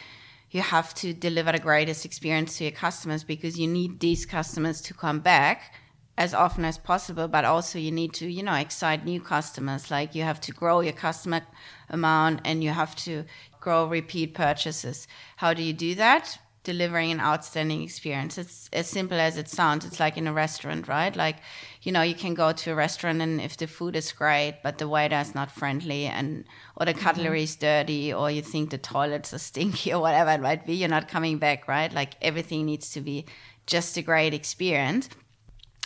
[0.51, 4.81] you have to deliver the greatest experience to your customers because you need these customers
[4.81, 5.73] to come back
[6.17, 9.91] as often as possible but also you need to you know excite new customers.
[9.91, 11.41] Like you have to grow your customer
[11.89, 13.25] amount and you have to
[13.59, 15.07] grow repeat purchases.
[15.37, 18.37] How do you do that delivering an outstanding experience.
[18.37, 19.85] It's as simple as it sounds.
[19.85, 21.15] It's like in a restaurant, right?
[21.15, 21.37] Like,
[21.81, 24.77] you know, you can go to a restaurant and if the food is great, but
[24.77, 26.43] the waiter is not friendly and
[26.75, 30.41] or the cutlery is dirty or you think the toilets are stinky or whatever it
[30.41, 31.93] might be, you're not coming back, right?
[31.93, 33.25] Like everything needs to be
[33.65, 35.07] just a great experience.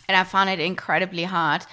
[0.07, 1.63] And I found it incredibly hard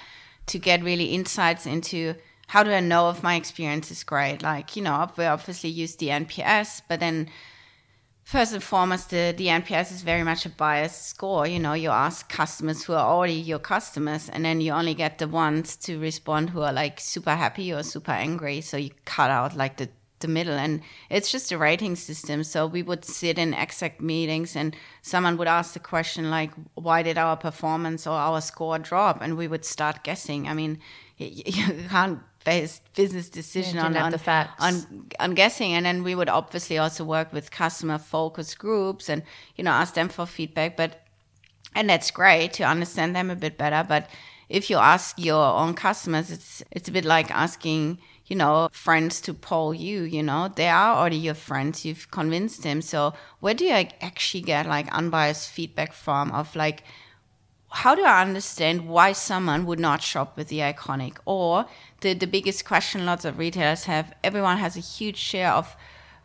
[0.45, 2.13] to get really insights into
[2.45, 4.43] how do I know if my experience is great?
[4.43, 7.27] Like, you know, we obviously use the NPS, but then
[8.29, 11.47] First and foremost, the, the NPS is very much a biased score.
[11.47, 15.17] You know, you ask customers who are already your customers, and then you only get
[15.17, 18.61] the ones to respond who are like super happy or super angry.
[18.61, 19.89] So you cut out like the,
[20.19, 20.53] the middle.
[20.53, 22.43] And it's just a rating system.
[22.43, 27.01] So we would sit in exec meetings, and someone would ask the question, like, why
[27.01, 29.23] did our performance or our score drop?
[29.23, 30.47] And we would start guessing.
[30.47, 30.77] I mean,
[31.17, 34.63] you, you can't based business decision yeah, on, on, the facts.
[34.67, 34.73] on
[35.19, 35.71] on guessing.
[35.73, 39.21] And then we would obviously also work with customer focus groups and
[39.55, 40.75] you know ask them for feedback.
[40.81, 40.91] But
[41.75, 43.85] and that's great to understand them a bit better.
[43.87, 44.09] But
[44.49, 49.21] if you ask your own customers it's it's a bit like asking you know friends
[49.21, 50.43] to poll you you know.
[50.61, 51.85] They are already your friends.
[51.85, 52.81] You've convinced them.
[52.81, 53.75] So where do you
[54.09, 56.83] actually get like unbiased feedback from of like
[57.71, 61.17] how do I understand why someone would not shop with the iconic?
[61.25, 61.65] Or
[62.01, 65.75] the, the biggest question lots of retailers have everyone has a huge share of,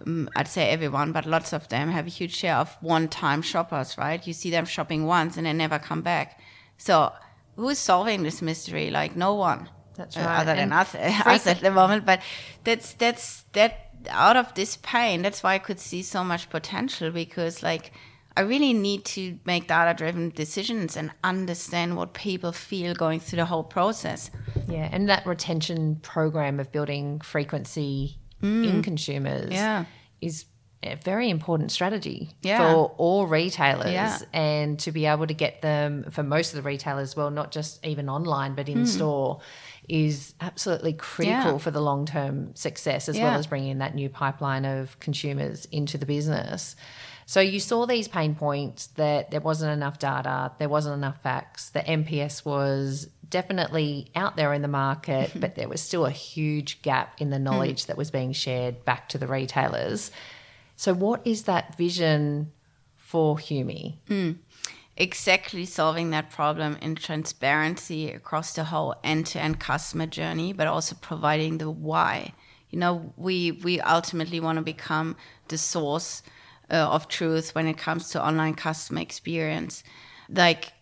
[0.06, 3.42] um, I'd say everyone, but lots of them have a huge share of one time
[3.42, 4.24] shoppers, right?
[4.26, 6.40] You see them shopping once and they never come back.
[6.78, 7.12] So
[7.56, 8.90] who's solving this mystery?
[8.90, 9.68] Like no one.
[9.96, 10.24] That's right.
[10.26, 12.04] Uh, other than us, us at the moment.
[12.04, 12.20] But
[12.64, 17.10] that's, that's, that out of this pain, that's why I could see so much potential
[17.10, 17.92] because like,
[18.36, 23.36] I really need to make data driven decisions and understand what people feel going through
[23.36, 24.30] the whole process.
[24.68, 28.68] Yeah, and that retention program of building frequency mm.
[28.68, 29.84] in consumers yeah.
[30.20, 30.46] is
[30.82, 32.58] a very important strategy yeah.
[32.58, 34.18] for all retailers yeah.
[34.32, 37.84] and to be able to get them for most of the retailers well not just
[37.86, 38.86] even online but in mm.
[38.86, 39.40] store
[39.88, 41.58] is absolutely critical yeah.
[41.58, 46.06] for the long-term success as well as bringing that new pipeline of consumers into the
[46.06, 46.76] business
[47.26, 51.70] so you saw these pain points that there wasn't enough data, there wasn't enough facts,
[51.70, 56.82] the NPS was definitely out there in the market, but there was still a huge
[56.82, 57.44] gap in the hmm.
[57.44, 57.86] knowledge mm.
[57.86, 60.10] that was being shared back to the retailers.
[60.76, 62.52] So, what is that vision
[62.96, 63.94] for Humii?
[64.08, 64.36] Mm.
[64.96, 70.68] Exactly solving that problem in transparency across the whole end to end customer journey, but
[70.68, 72.32] also providing the why
[72.70, 75.16] You know, we we ultimately want to become
[75.48, 76.22] the source
[76.70, 79.84] uh, of truth when it comes to online customer experience.
[80.28, 80.72] Like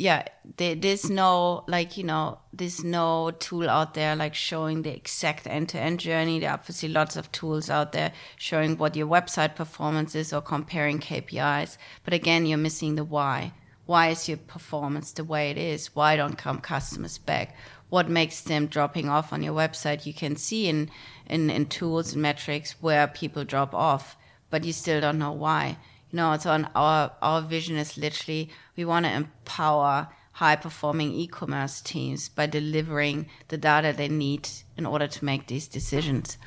[0.00, 0.24] yeah,
[0.56, 5.46] there, there's no like you know there's no tool out there like showing the exact
[5.46, 6.38] end-to-end journey.
[6.38, 10.40] There are obviously lots of tools out there showing what your website performance is or
[10.40, 11.76] comparing KPIs.
[12.02, 13.52] But again, you're missing the why.
[13.84, 15.94] Why is your performance the way it is?
[15.94, 17.54] Why don't come customers back?
[17.90, 20.06] What makes them dropping off on your website?
[20.06, 20.90] You can see in
[21.26, 24.16] in, in tools and metrics where people drop off,
[24.50, 25.76] but you still don't know why
[26.10, 31.12] you know, so on our our vision is literally we want to empower high performing
[31.12, 36.38] e-commerce teams by delivering the data they need in order to make these decisions.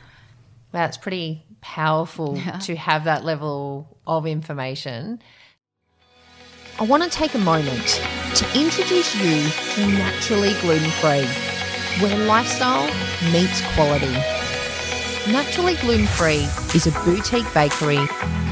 [0.72, 2.58] That's pretty powerful yeah.
[2.60, 5.22] to have that level of information.
[6.80, 8.02] I want to take a moment
[8.36, 11.28] to introduce you to Naturally Gluten Free,
[12.02, 12.88] where lifestyle
[13.32, 14.43] meets quality.
[15.28, 18.00] Naturally Gluten Free is a boutique bakery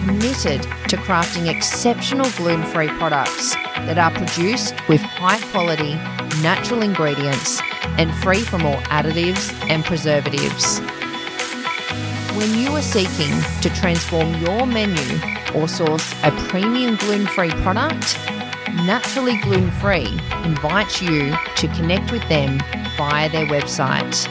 [0.05, 5.95] committed to crafting exceptional gluten free products that are produced with high quality,
[6.41, 7.61] natural ingredients
[7.97, 10.79] and free from all additives and preservatives.
[12.37, 15.19] When you are seeking to transform your menu
[15.53, 18.17] or source a premium gluten free product,
[18.85, 20.07] Naturally Gluten Free
[20.45, 22.59] invites you to connect with them
[22.95, 24.25] via their website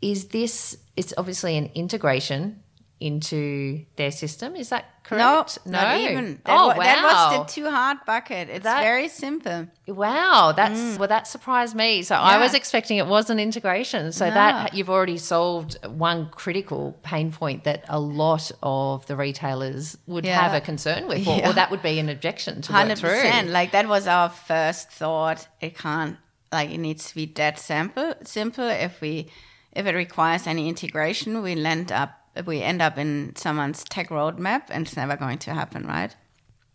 [0.00, 2.62] is this, it's obviously an integration
[3.00, 4.56] into their system.
[4.56, 5.58] Is that correct?
[5.64, 6.40] No, no, not even.
[6.44, 6.74] That, oh, wow.
[6.76, 8.50] that was the too hard bucket.
[8.50, 9.66] It's that, very simple.
[9.86, 10.98] Wow, that's mm.
[10.98, 12.02] well, that surprised me.
[12.02, 12.20] So yeah.
[12.20, 14.12] I was expecting it was an integration.
[14.12, 14.34] So no.
[14.34, 20.26] that you've already solved one critical pain point that a lot of the retailers would
[20.26, 20.40] yeah.
[20.40, 21.50] have a concern with, or, yeah.
[21.50, 22.98] or, that would be an objection to 100%.
[22.98, 23.50] through.
[23.50, 25.48] Like that was our first thought.
[25.60, 26.18] It can't.
[26.52, 28.14] Like it needs to be that simple.
[28.24, 28.68] Simple.
[28.68, 29.28] If we,
[29.72, 34.64] if it requires any integration, we end up we end up in someone's tech roadmap
[34.70, 36.14] and it's never going to happen, right?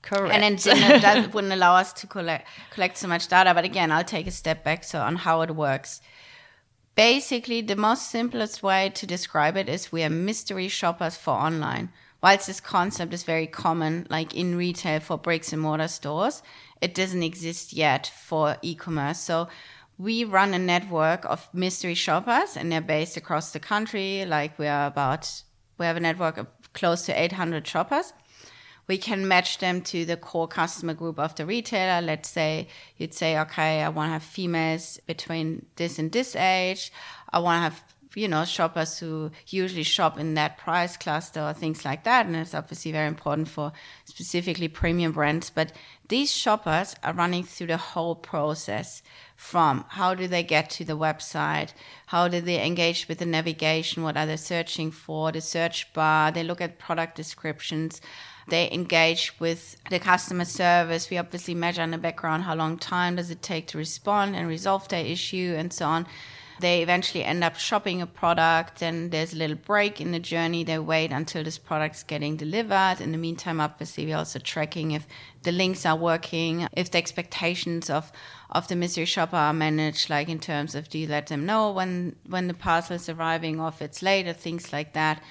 [0.02, 0.34] Correct.
[0.34, 3.54] And then that wouldn't allow us to collect collect so much data.
[3.54, 6.02] But again, I'll take a step back so on how it works.
[6.96, 11.90] Basically, the most simplest way to describe it is we are mystery shoppers for online.
[12.22, 16.44] Whilst this concept is very common, like in retail for bricks and mortar stores,
[16.80, 19.20] it doesn't exist yet for e-commerce.
[19.20, 19.50] So
[19.98, 24.26] we run a network of mystery shoppers and they're based across the country.
[24.26, 25.44] Like we are about,
[25.78, 28.14] we have a network of close to 800 shoppers.
[28.88, 32.06] We can match them to the core customer group of the retailer.
[32.06, 36.92] Let's say you'd say, okay, I want to have females between this and this age.
[37.32, 37.84] I want to have
[38.16, 42.36] you know shoppers who usually shop in that price cluster or things like that and
[42.36, 43.72] it's obviously very important for
[44.06, 45.72] specifically premium brands but
[46.14, 49.02] these shoppers are running through the whole process
[49.36, 51.72] from how do they get to the website
[52.14, 56.32] how do they engage with the navigation what are they searching for the search bar
[56.32, 58.00] they look at product descriptions
[58.48, 61.10] they engage with the customer service.
[61.10, 64.48] We obviously measure in the background how long time does it take to respond and
[64.48, 66.06] resolve their issue and so on
[66.60, 70.64] they eventually end up shopping a product and there's a little break in the journey.
[70.64, 72.98] They wait until this product's getting delivered.
[73.00, 75.08] In the meantime obviously we're also tracking if
[75.44, 78.12] the links are working if the expectations of
[78.50, 81.72] of the mystery shopper are managed like in terms of do you let them know
[81.72, 85.22] when when the parcel is arriving or if it's late or things like that.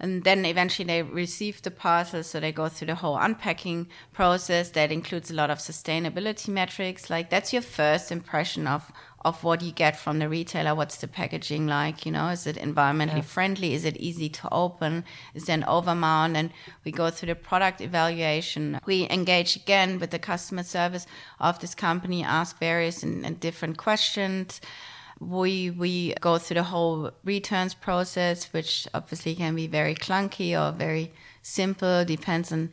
[0.00, 4.70] And then eventually they receive the parcel so they go through the whole unpacking process.
[4.70, 7.08] That includes a lot of sustainability metrics.
[7.08, 8.90] Like that's your first impression of
[9.24, 12.56] of what you get from the retailer what's the packaging like you know is it
[12.56, 13.20] environmentally yeah.
[13.20, 15.04] friendly is it easy to open
[15.34, 16.36] is there an overmount?
[16.36, 16.50] And
[16.84, 18.78] we go through the product evaluation.
[18.86, 21.06] We engage again with the customer service
[21.40, 24.60] of this company ask various and, and different questions.
[25.20, 30.76] We we go through the whole returns process, which obviously can be very clunky or
[30.76, 32.72] very simple, depends on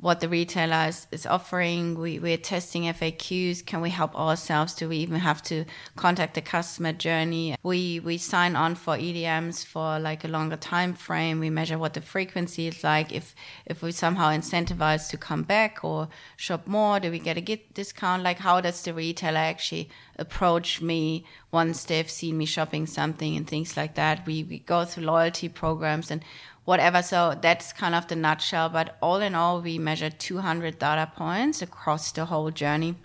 [0.00, 1.98] what the retailer is, offering.
[1.98, 3.64] We, we're testing FAQs.
[3.64, 4.74] Can we help ourselves?
[4.74, 5.64] Do we even have to
[5.96, 7.56] contact the customer journey?
[7.62, 11.38] We we sign on for EDMs for like a longer time frame.
[11.40, 13.12] We measure what the frequency is like.
[13.12, 13.34] If
[13.66, 17.72] if we somehow incentivize to come back or shop more, do we get a get
[17.72, 18.22] discount?
[18.22, 19.88] Like how does the retailer actually
[20.18, 24.26] approach me once they've seen me shopping something and things like that?
[24.26, 26.24] We we go through loyalty programs and
[26.64, 27.02] whatever.
[27.02, 28.68] So that's kind of the nutshell.
[28.68, 32.96] But all in all, we measured 200 data points across the whole journey.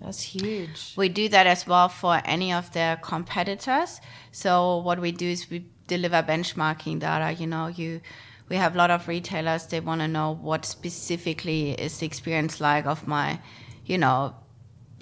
[0.00, 0.94] That's huge.
[0.96, 4.00] We do that as well for any of their competitors.
[4.30, 7.32] So what we do is we deliver benchmarking data.
[7.32, 8.00] You know, you
[8.48, 9.66] we have a lot of retailers.
[9.66, 13.40] They want to know what specifically is the experience like of my,
[13.84, 14.34] you know,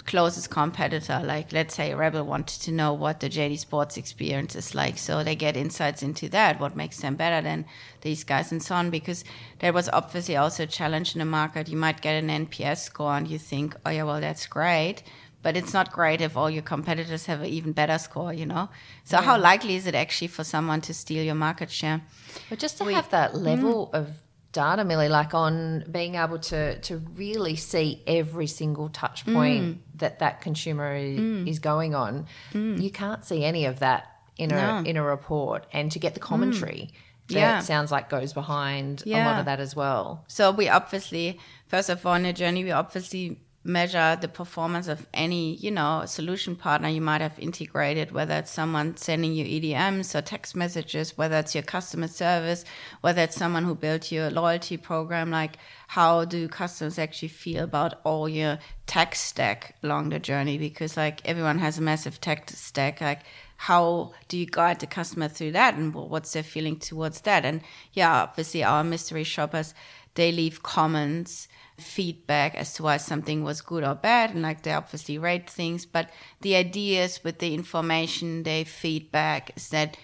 [0.06, 1.20] closest competitor.
[1.24, 5.24] Like let's say Rebel wanted to know what the JD Sports experience is like, so
[5.24, 6.60] they get insights into that.
[6.60, 7.64] What makes them better than
[8.02, 8.90] these guys and so on?
[8.90, 9.24] Because
[9.60, 11.68] there was obviously also a challenge in the market.
[11.68, 15.02] You might get an NPS score and you think, oh yeah, well that's great
[15.44, 18.70] but it's not great if all your competitors have an even better score, you know?
[19.04, 19.24] So, yeah.
[19.24, 22.00] how likely is it actually for someone to steal your market share?
[22.48, 23.98] But just to we, have that level mm.
[23.98, 24.23] of
[24.54, 29.78] data, Millie, like on being able to, to really see every single touch point mm.
[29.96, 31.46] that that consumer is, mm.
[31.46, 32.80] is going on, mm.
[32.80, 35.66] you can't see any of that in a, in a report.
[35.72, 36.90] And to get the commentary,
[37.28, 37.58] that yeah.
[37.60, 39.24] sounds like goes behind yeah.
[39.24, 40.24] a lot of that as well.
[40.28, 45.06] So we obviously, first of all, in a journey, we obviously measure the performance of
[45.14, 50.14] any you know solution partner you might have integrated whether it's someone sending you edms
[50.14, 52.64] or text messages whether it's your customer service
[53.00, 55.56] whether it's someone who built your loyalty program like
[55.94, 60.58] how do customers actually feel about all your tech stack along the journey?
[60.58, 63.00] Because like everyone has a massive tech stack.
[63.00, 63.20] Like
[63.56, 67.44] how do you guide the customer through that and what's their feeling towards that?
[67.44, 67.60] And
[67.92, 69.72] yeah obviously our mystery shoppers
[70.14, 71.48] they leave comments
[71.78, 75.84] feedback as to why something was good or bad and like they obviously rate things
[75.84, 76.08] but
[76.40, 79.96] the ideas with the information they feedback is that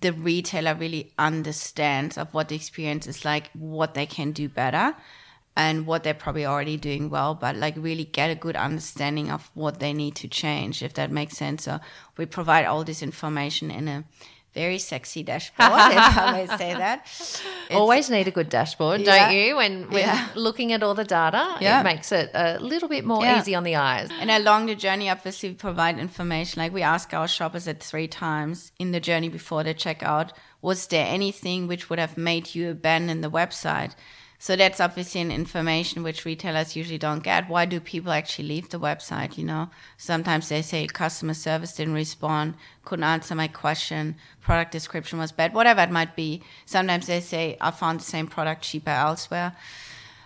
[0.00, 4.94] the retailer really understands of what the experience is like what they can do better
[5.56, 9.50] and what they're probably already doing well but like really get a good understanding of
[9.54, 11.64] what they need to change if that makes sense.
[11.64, 11.80] So
[12.16, 14.04] we provide all this information in a
[14.52, 17.06] very sexy dashboard, if I may say that.
[17.70, 19.54] It's, Always need a good dashboard, yeah, don't you?
[19.54, 20.26] When when yeah.
[20.34, 21.80] looking at all the data, yeah.
[21.80, 24.08] it makes it a little bit more easy on the eyes.
[24.20, 26.60] And along the journey, obviously, we provide information.
[26.60, 30.32] Like we ask our shoppers at three times in the journey before they check out,
[30.62, 33.94] was there anything which would have made you abandon the website?
[34.42, 37.50] So that's obviously an information which retailers usually don't get.
[37.50, 39.36] Why do people actually leave the website?
[39.36, 39.68] You know,
[39.98, 42.54] sometimes they say customer service didn't respond,
[42.86, 46.42] couldn't answer my question, product description was bad, whatever it might be.
[46.64, 49.54] Sometimes they say I found the same product cheaper elsewhere.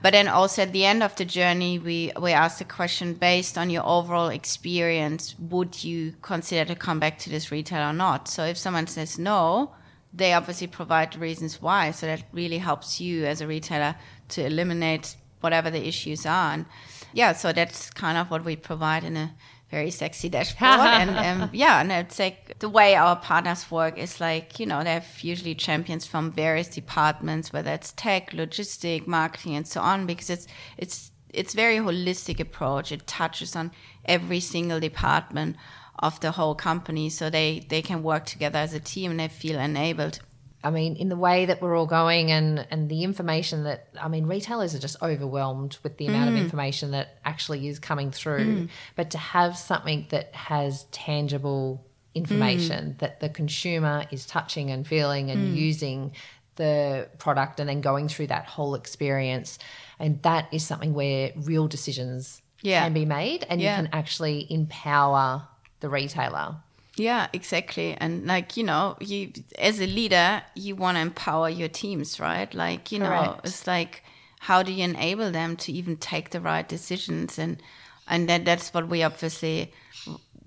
[0.01, 3.59] But then also at the end of the journey, we, we ask the question based
[3.59, 8.29] on your overall experience, would you consider to come back to this retailer or not?
[8.29, 9.73] So if someone says no,
[10.15, 11.91] they obviously provide reasons why.
[11.91, 13.97] So that really helps you as a retailer
[14.31, 16.53] to eliminate whatever the issues are.
[16.53, 16.67] And
[17.13, 19.35] yeah, so that's kind of what we provide in a
[19.71, 20.81] very sexy dashboard.
[20.81, 21.11] and
[21.43, 24.93] um, yeah, and it's like the way our partners work is like, you know, they
[24.93, 30.31] have usually champions from various departments, whether it's tech, logistic, marketing, and so on, because
[30.31, 30.47] it's,
[30.79, 32.93] it's, it's very holistic approach.
[32.93, 33.73] It touches on
[34.05, 35.57] every single department
[35.99, 39.29] of the whole company so they they can work together as a team and they
[39.29, 40.21] feel enabled
[40.65, 44.09] I mean, in the way that we're all going and, and the information that, I
[44.09, 46.39] mean, retailers are just overwhelmed with the amount mm.
[46.39, 48.47] of information that actually is coming through.
[48.47, 48.69] Mm.
[48.97, 52.99] But to have something that has tangible information mm.
[53.01, 55.55] that the consumer is touching and feeling and mm.
[55.55, 56.13] using
[56.57, 59.59] the product and then going through that whole experience.
[59.99, 62.85] And that is something where real decisions yeah.
[62.85, 63.77] can be made and yeah.
[63.77, 65.47] you can actually empower
[65.85, 66.57] the retailer.
[66.97, 67.95] Yeah, exactly.
[67.95, 72.53] And like, you know, you as a leader, you want to empower your teams, right?
[72.55, 73.25] Like, you Correct.
[73.25, 74.03] know, it's like
[74.45, 77.63] how do you enable them to even take the right decisions and
[78.07, 79.73] and that that's what we obviously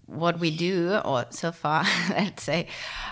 [0.06, 2.68] what we do or so far let's say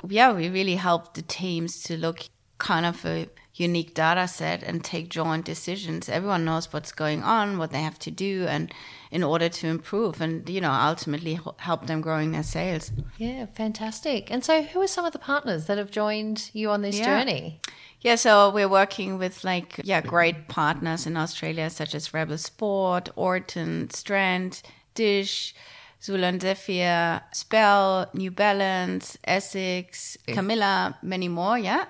[0.08, 2.20] yeah we really help the teams to look
[2.60, 6.10] kind of a unique data set and take joint decisions.
[6.10, 8.72] Everyone knows what's going on, what they have to do, and
[9.12, 12.92] in order to improve and you know ultimately help them growing their sales.
[13.18, 14.30] Yeah, fantastic.
[14.30, 17.06] And so, who are some of the partners that have joined you on this yeah.
[17.06, 17.62] journey?
[18.02, 23.10] Yeah, so we're working with like yeah great partners in Australia such as Rebel Sport,
[23.18, 24.62] Oroton, Strand,
[24.94, 25.56] Dish.
[26.02, 31.86] Xula Zephyr, Spell, New Balance, Essex, Camilla, many more, yeah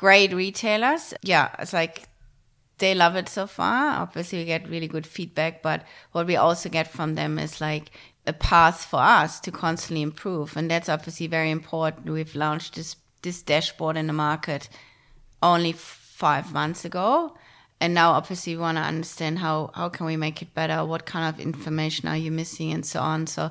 [0.00, 1.12] great retailers.
[1.22, 2.08] Yeah, it's like
[2.78, 4.00] they love it so far.
[4.00, 5.82] Obviously, we get really good feedback, but
[6.12, 7.90] what we also get from them is like
[8.26, 12.08] a path for us to constantly improve, and that's obviously very important.
[12.08, 14.70] We've launched this this dashboard in the market
[15.42, 17.36] only five months ago,
[17.78, 21.04] and now obviously we want to understand how how can we make it better, what
[21.04, 23.26] kind of information are you missing, and so on.
[23.26, 23.50] So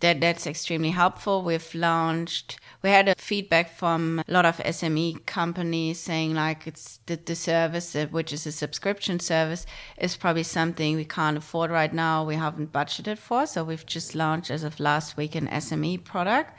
[0.00, 1.42] that that's extremely helpful.
[1.42, 2.58] We've launched.
[2.82, 7.34] We had a feedback from a lot of SME companies saying like it's the, the
[7.34, 9.66] service, uh, which is a subscription service,
[9.98, 12.24] is probably something we can't afford right now.
[12.24, 16.52] We haven't budgeted for, so we've just launched as of last week an SME product.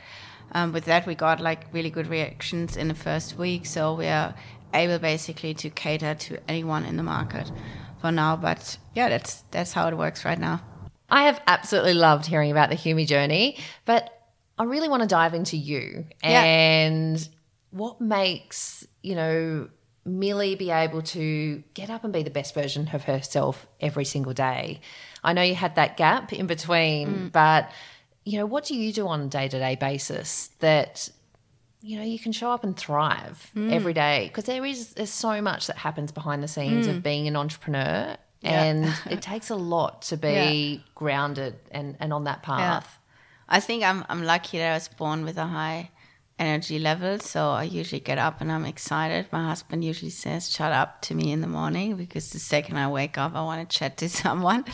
[0.52, 4.08] um, with that we got like really good reactions in the first week so we
[4.08, 4.34] are
[4.74, 7.52] able basically to cater to anyone in the market
[8.02, 10.62] for now but yeah that's that's how it works right now
[11.10, 14.14] I have absolutely loved hearing about the Humii journey, but
[14.57, 16.43] I really want to dive into you Yeah.
[16.43, 17.30] and
[17.72, 19.70] what makes, you know,
[20.05, 24.34] Millie be able to get up and be the best version of herself every single
[24.34, 24.82] day.
[25.24, 27.32] I know you had that gap in between, mm.
[27.32, 27.70] but
[28.26, 31.10] you know, what do you do on a day-to-day basis that
[31.82, 33.72] you know you can show up and thrive mm.
[33.72, 37.03] every day because there is there's so much that happens behind the scenes of mm.
[37.03, 42.42] being an entrepreneur and it takes a lot to be grounded and and on that
[42.44, 43.00] path
[43.50, 45.90] I think I'm I'm lucky that I was born with a high
[46.38, 47.20] energy level.
[47.20, 49.28] So I usually get up and I'm excited.
[49.32, 52.88] My husband usually says, "Shut up" to me in the morning because the second I
[52.88, 54.66] wake up, I want to chat to someone.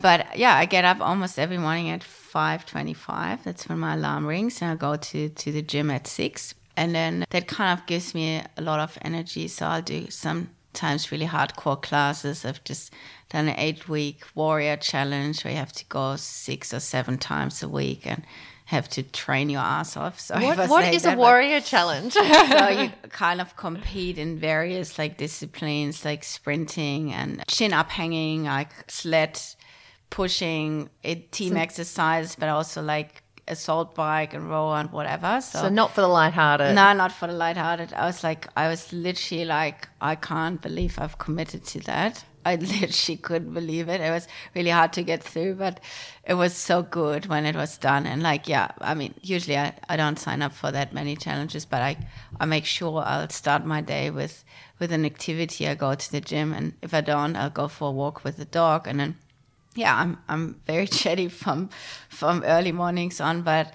[0.00, 3.44] But yeah, I get up almost every morning at five twenty-five.
[3.44, 6.54] That's when my alarm rings, and I go to to the gym at six.
[6.76, 9.46] And then that kind of gives me a lot of energy.
[9.48, 10.06] So I'll do
[10.72, 12.44] sometimes really hardcore classes.
[12.44, 12.92] I've just
[13.28, 17.62] done an eight week warrior challenge where you have to go six or seven times
[17.62, 18.24] a week and
[18.66, 20.18] have to train your ass off.
[20.20, 24.38] So what, what is a that, but- warrior challenge so you kind of compete in
[24.38, 29.38] various like disciplines like sprinting and chin up hanging, like sled
[30.08, 35.40] pushing, it, team exercise, but also like assault bike and row and whatever.
[35.40, 37.92] so not for the lighthearted No, not for the lighthearted.
[37.92, 42.24] I was like, I was literally like, I can't believe I've committed to that.
[42.44, 44.00] I literally couldn't believe it.
[44.00, 45.80] It was really hard to get through, but
[46.24, 48.06] it was so good when it was done.
[48.06, 51.64] And like, yeah, I mean, usually I, I don't sign up for that many challenges,
[51.64, 51.96] but I,
[52.40, 54.44] I make sure I'll start my day with,
[54.78, 55.68] with an activity.
[55.68, 58.36] I go to the gym, and if I don't, I'll go for a walk with
[58.36, 59.16] the dog, and then
[59.74, 61.70] yeah, I'm I'm very chatty from
[62.08, 63.72] from early mornings on, but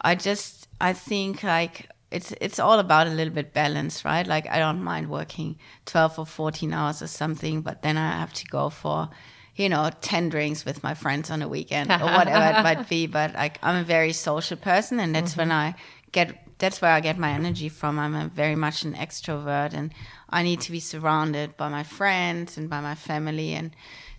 [0.00, 4.26] I just I think like it's it's all about a little bit balance, right?
[4.26, 8.32] Like I don't mind working twelve or fourteen hours or something, but then I have
[8.34, 9.08] to go for
[9.56, 13.06] you know ten drinks with my friends on a weekend or whatever it might be.
[13.06, 15.40] But like I'm a very social person, and that's mm-hmm.
[15.40, 15.74] when I
[16.12, 17.98] get that's where I get my energy from.
[17.98, 19.92] I'm a very much an extrovert, and
[20.30, 23.74] I need to be surrounded by my friends and by my family and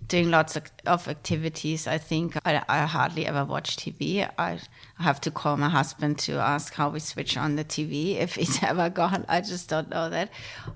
[0.10, 1.88] doing lots of, of activities.
[1.88, 4.30] I think I, I hardly ever watch TV.
[4.38, 4.60] I,
[5.00, 8.62] have to call my husband to ask how we switch on the TV if he's
[8.62, 9.26] ever gone.
[9.30, 10.30] I just don't know that.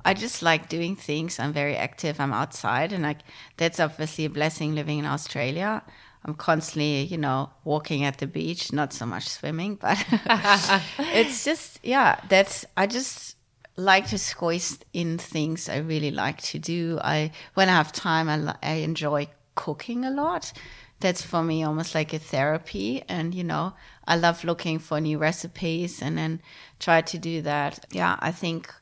[0.05, 1.37] I just like doing things.
[1.37, 2.21] I'm very active.
[2.21, 3.19] I'm outside, and like
[3.57, 5.83] that's obviously a blessing living in Australia.
[6.27, 9.97] I'm constantly, you know, walking at the beach, not so much swimming, but
[10.99, 13.37] it's just, yeah, that's, I just
[13.77, 16.99] like to squeeze in things I really like to do.
[17.01, 20.51] I, when I have time, I, I enjoy cooking a lot.
[20.99, 23.03] That's for me almost like a therapy.
[23.07, 23.73] And, you know,
[24.05, 26.41] I love looking for new recipes and then
[26.79, 27.85] try to do that.
[27.91, 28.73] Yeah, I think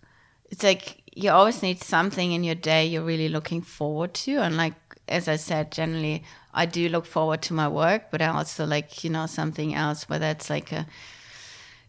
[0.50, 4.38] it's like you always need something in your day you're really looking forward to.
[4.38, 4.74] And like,
[5.08, 6.24] as I said, generally,
[6.56, 10.08] I do look forward to my work, but I also like, you know, something else,
[10.10, 10.88] whether it's like a,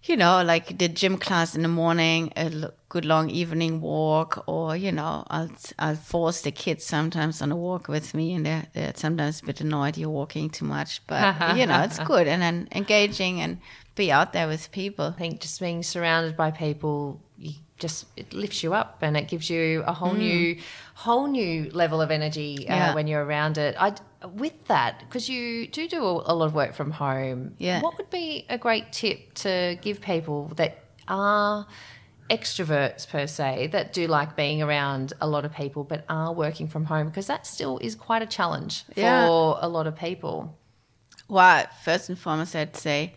[0.02, 4.76] you know, like the gym class in the morning, a good long evening walk, or
[4.76, 8.66] you know, I'll I'll force the kids sometimes on a walk with me, and they're,
[8.72, 12.42] they're sometimes a bit annoyed you're walking too much, but you know, it's good, and
[12.42, 13.58] then engaging and
[13.94, 15.06] be out there with people.
[15.06, 17.20] I think just being surrounded by people,
[17.78, 20.58] just it lifts you up and it gives you a whole new,
[20.94, 22.94] whole new level of energy uh, Yeah.
[22.94, 23.74] when you're around it.
[23.78, 23.94] I
[24.34, 27.54] with that because you do do a, a lot of work from home.
[27.58, 27.80] Yeah.
[27.82, 31.66] What would be a great tip to give people that are
[32.30, 36.66] extroverts per se that do like being around a lot of people but are working
[36.66, 39.28] from home because that still is quite a challenge for Yeah.
[39.60, 40.58] a lot of people.
[41.28, 43.14] Well, first and foremost, I'd say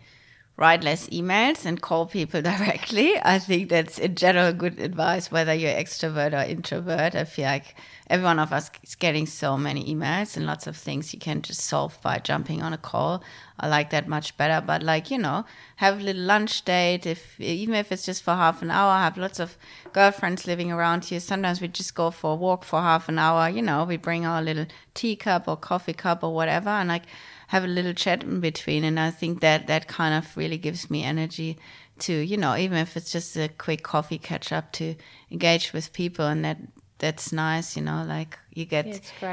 [0.60, 3.14] write less emails and call people directly.
[3.22, 7.14] I think that's in general good advice, whether you're extrovert or introvert.
[7.14, 7.74] I feel like
[8.08, 11.40] every one of us is getting so many emails and lots of things you can
[11.40, 13.24] just solve by jumping on a call.
[13.58, 14.64] I like that much better.
[14.64, 15.46] But like, you know,
[15.76, 19.04] have a little lunch date if even if it's just for half an hour, I
[19.04, 19.56] have lots of
[19.94, 21.20] girlfriends living around here.
[21.20, 24.26] Sometimes we just go for a walk for half an hour, you know, we bring
[24.26, 27.04] our little teacup or coffee cup or whatever and like
[27.52, 30.82] have a little chat in between and i think that that kind of really gives
[30.90, 31.50] me energy
[31.98, 34.94] to you know even if it's just a quick coffee catch up to
[35.30, 36.58] engage with people and that
[37.04, 38.84] that's nice you know like you get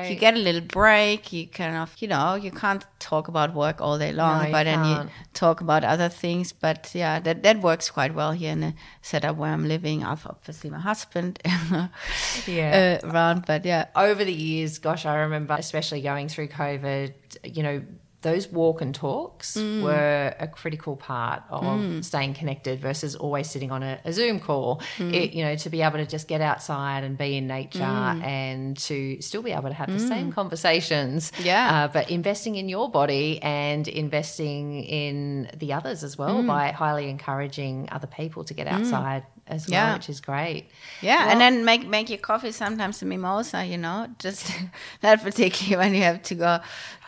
[0.10, 3.82] you get a little break you kind of you know you can't talk about work
[3.82, 4.96] all day long No, but then you
[5.34, 9.36] talk about other things but yeah that that works quite well here in the setup
[9.36, 10.02] where i'm living.
[10.04, 11.40] I've obviously my husband
[12.48, 13.00] Yeah.
[13.04, 13.88] uh, around but yeah.
[13.96, 17.14] Over the years, gosh, I remember, especially going through COVID,
[17.56, 17.84] you know,
[18.28, 19.82] those walk and talks mm.
[19.82, 22.04] were a critical part of mm.
[22.04, 24.82] staying connected versus always sitting on a, a Zoom call.
[24.98, 25.14] Mm.
[25.14, 28.22] It, you know, to be able to just get outside and be in nature mm.
[28.22, 30.36] and to still be able to have the same mm.
[30.36, 31.32] conversations.
[31.42, 31.86] Yeah.
[31.86, 36.48] Uh, but investing in your body and investing in the others as well mm.
[36.48, 39.94] by highly encouraging other people to get outside as well, yeah.
[39.94, 40.66] which is great.
[41.02, 44.52] Yeah, well, and then make make your coffee sometimes a mimosa, you know, just
[45.04, 46.60] not particularly when you have to go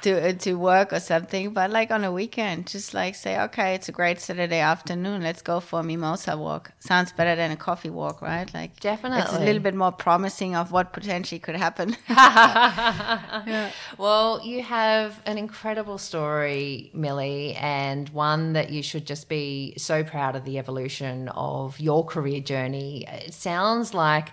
[0.02, 3.76] to uh, to work or something, but like on a weekend, just like say, okay,
[3.76, 6.72] it's a great Saturday afternoon, let's go for a mimosa walk.
[6.80, 8.52] Sounds better than a coffee walk, right?
[8.54, 11.96] Like definitely, it's a little bit more promising of what potentially could happen.
[12.10, 13.72] yeah.
[13.98, 20.04] Well, you have an incredible story, Millie, and one that you should just be so
[20.04, 23.06] proud of the evolution of your career journey.
[23.08, 24.32] It sounds like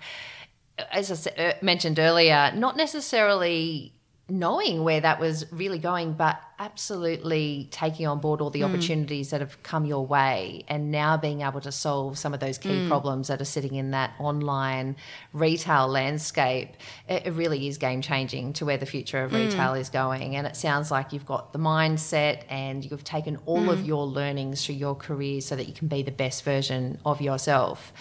[0.93, 3.96] as I uh, mentioned earlier, not necessarily
[4.29, 8.69] knowing where that was really going, but absolutely taking on board all the mm.
[8.69, 12.59] opportunities that have come your way and now being able to solve some of those
[12.59, 12.89] key mm.
[12.89, 14.97] problems that are sitting in that online
[15.33, 16.71] retail landscape.
[17.09, 19.47] It, really is game changing to where the future of mm.
[19.47, 20.35] retail is going.
[20.35, 23.87] And it sounds like you've got the mindset and you've taken all of mm.
[23.87, 27.93] your learnings through your career so that you can be the best version of yourself.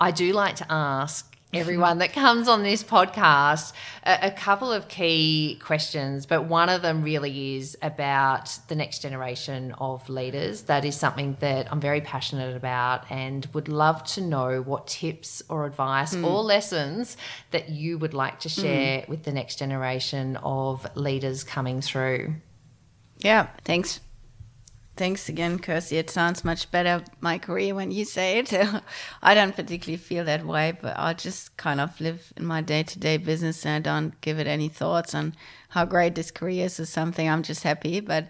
[0.00, 3.72] I do like to ask everyone that comes on this podcast
[4.04, 9.00] a, a, couple of key questions, but one of them really is about the next
[9.00, 10.62] generation of leaders.
[10.62, 15.42] That is something that I'm very passionate about and would love to know what tips
[15.48, 16.24] or advice mm.
[16.24, 17.16] or lessons
[17.50, 19.08] that you would like to share mm.
[19.08, 22.34] with the next generation of leaders coming through.
[23.18, 24.00] Yeah, thanks
[24.96, 25.96] Thanks again, Kirsty.
[25.96, 28.52] It sounds much better, my career, when you say it.
[29.22, 32.84] I don't particularly feel that way, but I just kind of live in my day
[32.84, 35.34] to day business and I don't give it any thoughts on
[35.70, 37.28] how great this career is or something.
[37.28, 37.98] I'm just happy.
[37.98, 38.28] But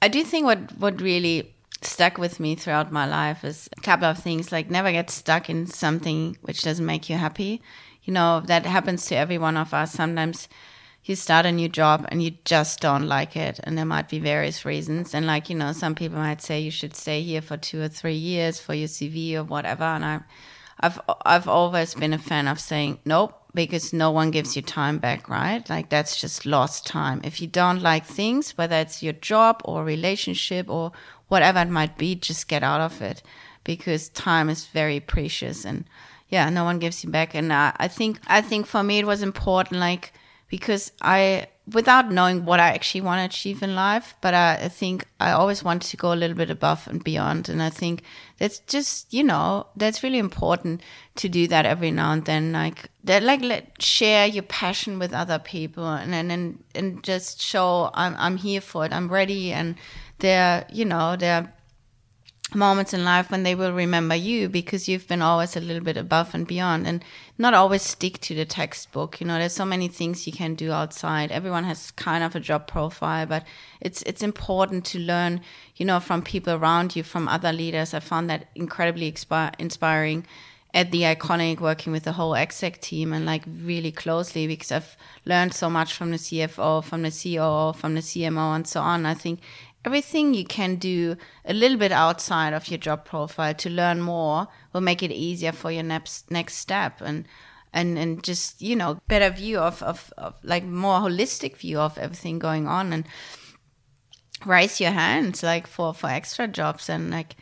[0.00, 4.06] I do think what, what really stuck with me throughout my life is a couple
[4.06, 7.62] of things like never get stuck in something which doesn't make you happy.
[8.02, 9.92] You know, that happens to every one of us.
[9.92, 10.48] Sometimes
[11.04, 13.58] you start a new job and you just don't like it.
[13.64, 15.14] And there might be various reasons.
[15.14, 17.88] And like you know some people might say you should stay here for two or
[17.88, 19.84] three years for your cv or whatever.
[19.84, 20.20] And i
[20.80, 24.98] i've i've always been a fan of saying nope because no one gives you time
[24.98, 25.68] back right?
[25.68, 27.20] Like that's just lost time.
[27.24, 30.92] If you don't like things whether it's your job or relationship or
[31.28, 33.22] whatever it might be just get out of it
[33.64, 35.64] because time is very precious.
[35.64, 35.84] And
[36.28, 37.34] yeah no one gives you back.
[37.34, 40.12] And uh, i think i think for me it was important like
[40.52, 44.68] because I, without knowing what I actually want to achieve in life, but I, I,
[44.68, 47.48] think I always wanted to go a little bit above and beyond.
[47.48, 48.02] And I think
[48.36, 50.82] that's just, you know, that's really important
[51.14, 52.52] to do that every now and then.
[52.52, 57.40] Like that, like let share your passion with other people and and and, and just
[57.40, 58.92] show I'm I'm here for it.
[58.92, 59.54] I'm ready.
[59.54, 59.76] And
[60.18, 61.50] they're, you know, there
[62.54, 65.96] moments in life when they will remember you because you've been always a little bit
[65.96, 67.02] above and beyond and
[67.42, 69.20] not always stick to the textbook.
[69.20, 71.30] You know there's so many things you can do outside.
[71.30, 73.44] Everyone has kind of a job profile but
[73.80, 75.40] it's it's important to learn
[75.76, 77.92] you know from people around you from other leaders.
[77.92, 80.24] I found that incredibly expi- inspiring
[80.74, 84.96] at the iconic working with the whole exec team and like really closely because I've
[85.26, 89.04] learned so much from the CFO, from the COO, from the CMO and so on.
[89.04, 89.40] I think
[89.84, 94.48] everything you can do a little bit outside of your job profile to learn more
[94.72, 97.26] will make it easier for your next next step and
[97.72, 101.98] and and just you know better view of, of, of like more holistic view of
[101.98, 103.06] everything going on and
[104.44, 107.36] raise your hands like for for extra jobs and like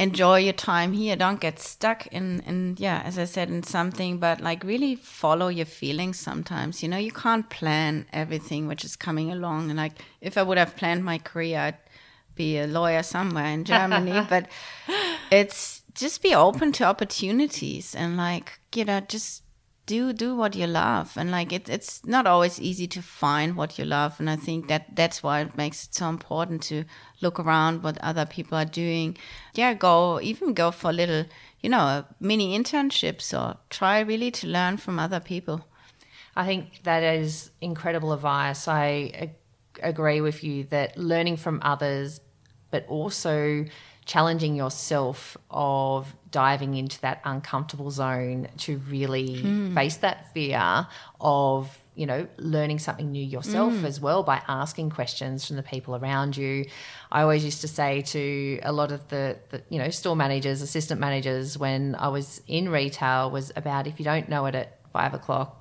[0.00, 1.14] enjoy your time here.
[1.14, 5.48] Don't get stuck in in yeah as i said in something but like really follow
[5.48, 6.82] your feelings sometimes.
[6.82, 9.68] You know you can't plan everything which is coming along.
[9.70, 11.78] And like if i would have planned my career i'd
[12.34, 14.26] be a lawyer somewhere in germany.
[14.30, 14.48] But
[15.30, 19.42] it's just be open to opportunities and like you know just
[19.90, 21.16] do do what you love.
[21.16, 24.20] And like it, it's not always easy to find what you love.
[24.20, 26.84] And i think that that's why it makes it so important to
[27.20, 29.16] look around what other people are doing.
[29.54, 31.24] Yeah go even go for little
[31.60, 35.58] you know mini internships or try really to learn from other people.
[36.36, 38.68] I think that is incredible advice.
[38.68, 39.40] I ag-
[39.82, 42.20] agree with you that learning from others
[42.70, 43.64] but also
[44.10, 49.72] challenging yourself of diving into that uncomfortable zone to really mm.
[49.72, 50.84] face that fear
[51.20, 53.84] of you know learning something new yourself mm.
[53.84, 56.64] as well by asking questions from the people around you
[57.12, 60.60] i always used to say to a lot of the, the you know store managers
[60.60, 64.80] assistant managers when i was in retail was about if you don't know it at
[64.92, 65.59] five o'clock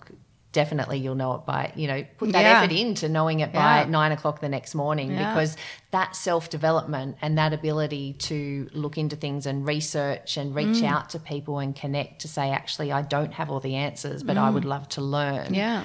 [0.51, 2.61] definitely you'll know it by you know put that Yeah.
[2.61, 3.85] effort into knowing it by Yeah.
[3.85, 5.31] nine o'clock the next morning Yeah.
[5.33, 5.55] because
[5.91, 10.89] that self development and that ability to look into things and research and reach Mm.
[10.91, 14.37] out to people and connect to say actually I don't have all the answers but
[14.37, 15.55] I would love to learn Mm.
[15.55, 15.83] Yeah.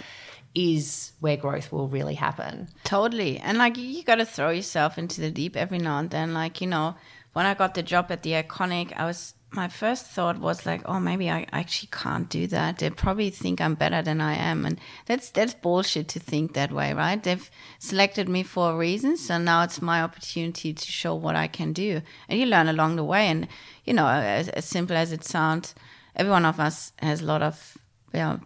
[0.55, 2.69] is where growth will really happen.
[2.85, 3.39] Totally.
[3.39, 6.33] And like you, got to throw yourself into the deep every now and then.
[6.33, 6.95] Like, you know,
[7.33, 10.83] when I got the job at the Iconic, I was, my first thought was like,
[10.85, 12.79] oh, maybe I actually can't do that.
[12.79, 14.67] They probably think I'm better than I am.
[14.67, 17.23] And that's, that's bullshit to think that way, right?
[17.23, 19.17] They've selected me for a reason.
[19.17, 22.03] So now it's my opportunity to show what I can do.
[22.29, 23.29] And you learn along the way.
[23.29, 23.47] And,
[23.85, 25.75] you know, as, as simple as it sounds,
[26.17, 27.79] every one of us has a lot of,
[28.13, 28.41] you know,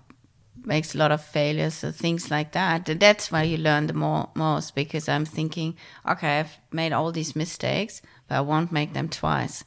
[0.64, 3.92] makes a lot of failures so things like that Th- that's where you learn the
[3.92, 8.92] more most because i'm thinking okay i've made all these mistakes but i won't make
[8.92, 9.64] them twice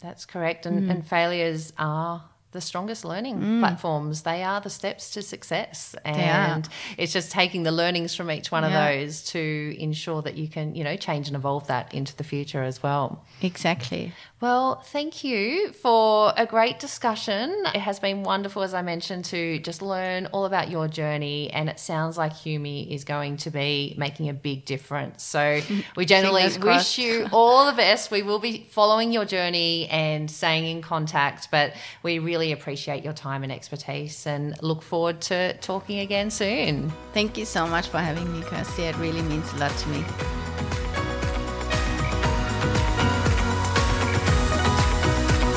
[0.00, 0.66] That's correct.
[0.66, 0.90] And, Mm.
[0.90, 4.22] and failures are the strongest learning platforms.
[4.22, 5.94] They are the steps to success.
[6.04, 10.48] And it's just taking the learnings from each one of those to ensure that you
[10.48, 13.24] can, you know, change and evolve that into the future as well.
[13.42, 17.54] exactly Well, thank you for a great discussion.
[17.74, 21.50] It has been wonderful, as I mentioned, to just learn all about your journey.
[21.50, 25.22] And it sounds like Humii is going to be making a big difference.
[25.22, 25.60] So
[25.96, 28.10] we generally wish you all the best.
[28.10, 33.12] We will be following your journey and staying in contact, but we really appreciate your
[33.12, 36.90] time and expertise and look forward to talking again soon.
[37.12, 40.02] thank you so much for having me kirsty it really means a lot to me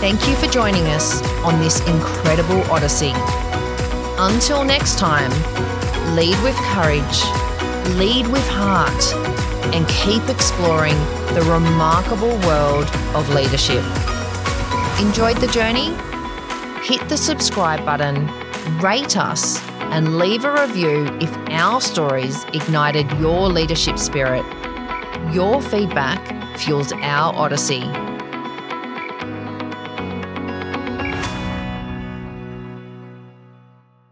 [0.03, 3.13] Thank you for joining us on this incredible odyssey.
[4.19, 5.31] Until next time,
[6.13, 7.19] lead with courage,
[7.95, 9.01] lead with heart,
[9.73, 10.97] and keep exploring
[11.35, 13.85] the remarkable world of leadership.
[14.99, 15.95] Enjoyed the journey?
[16.83, 18.27] Hit the subscribe button,
[18.79, 19.57] rate us,
[19.93, 24.43] and leave a review if our stories ignited your leadership spirit.
[25.33, 27.89] Your feedback fuels our odyssey.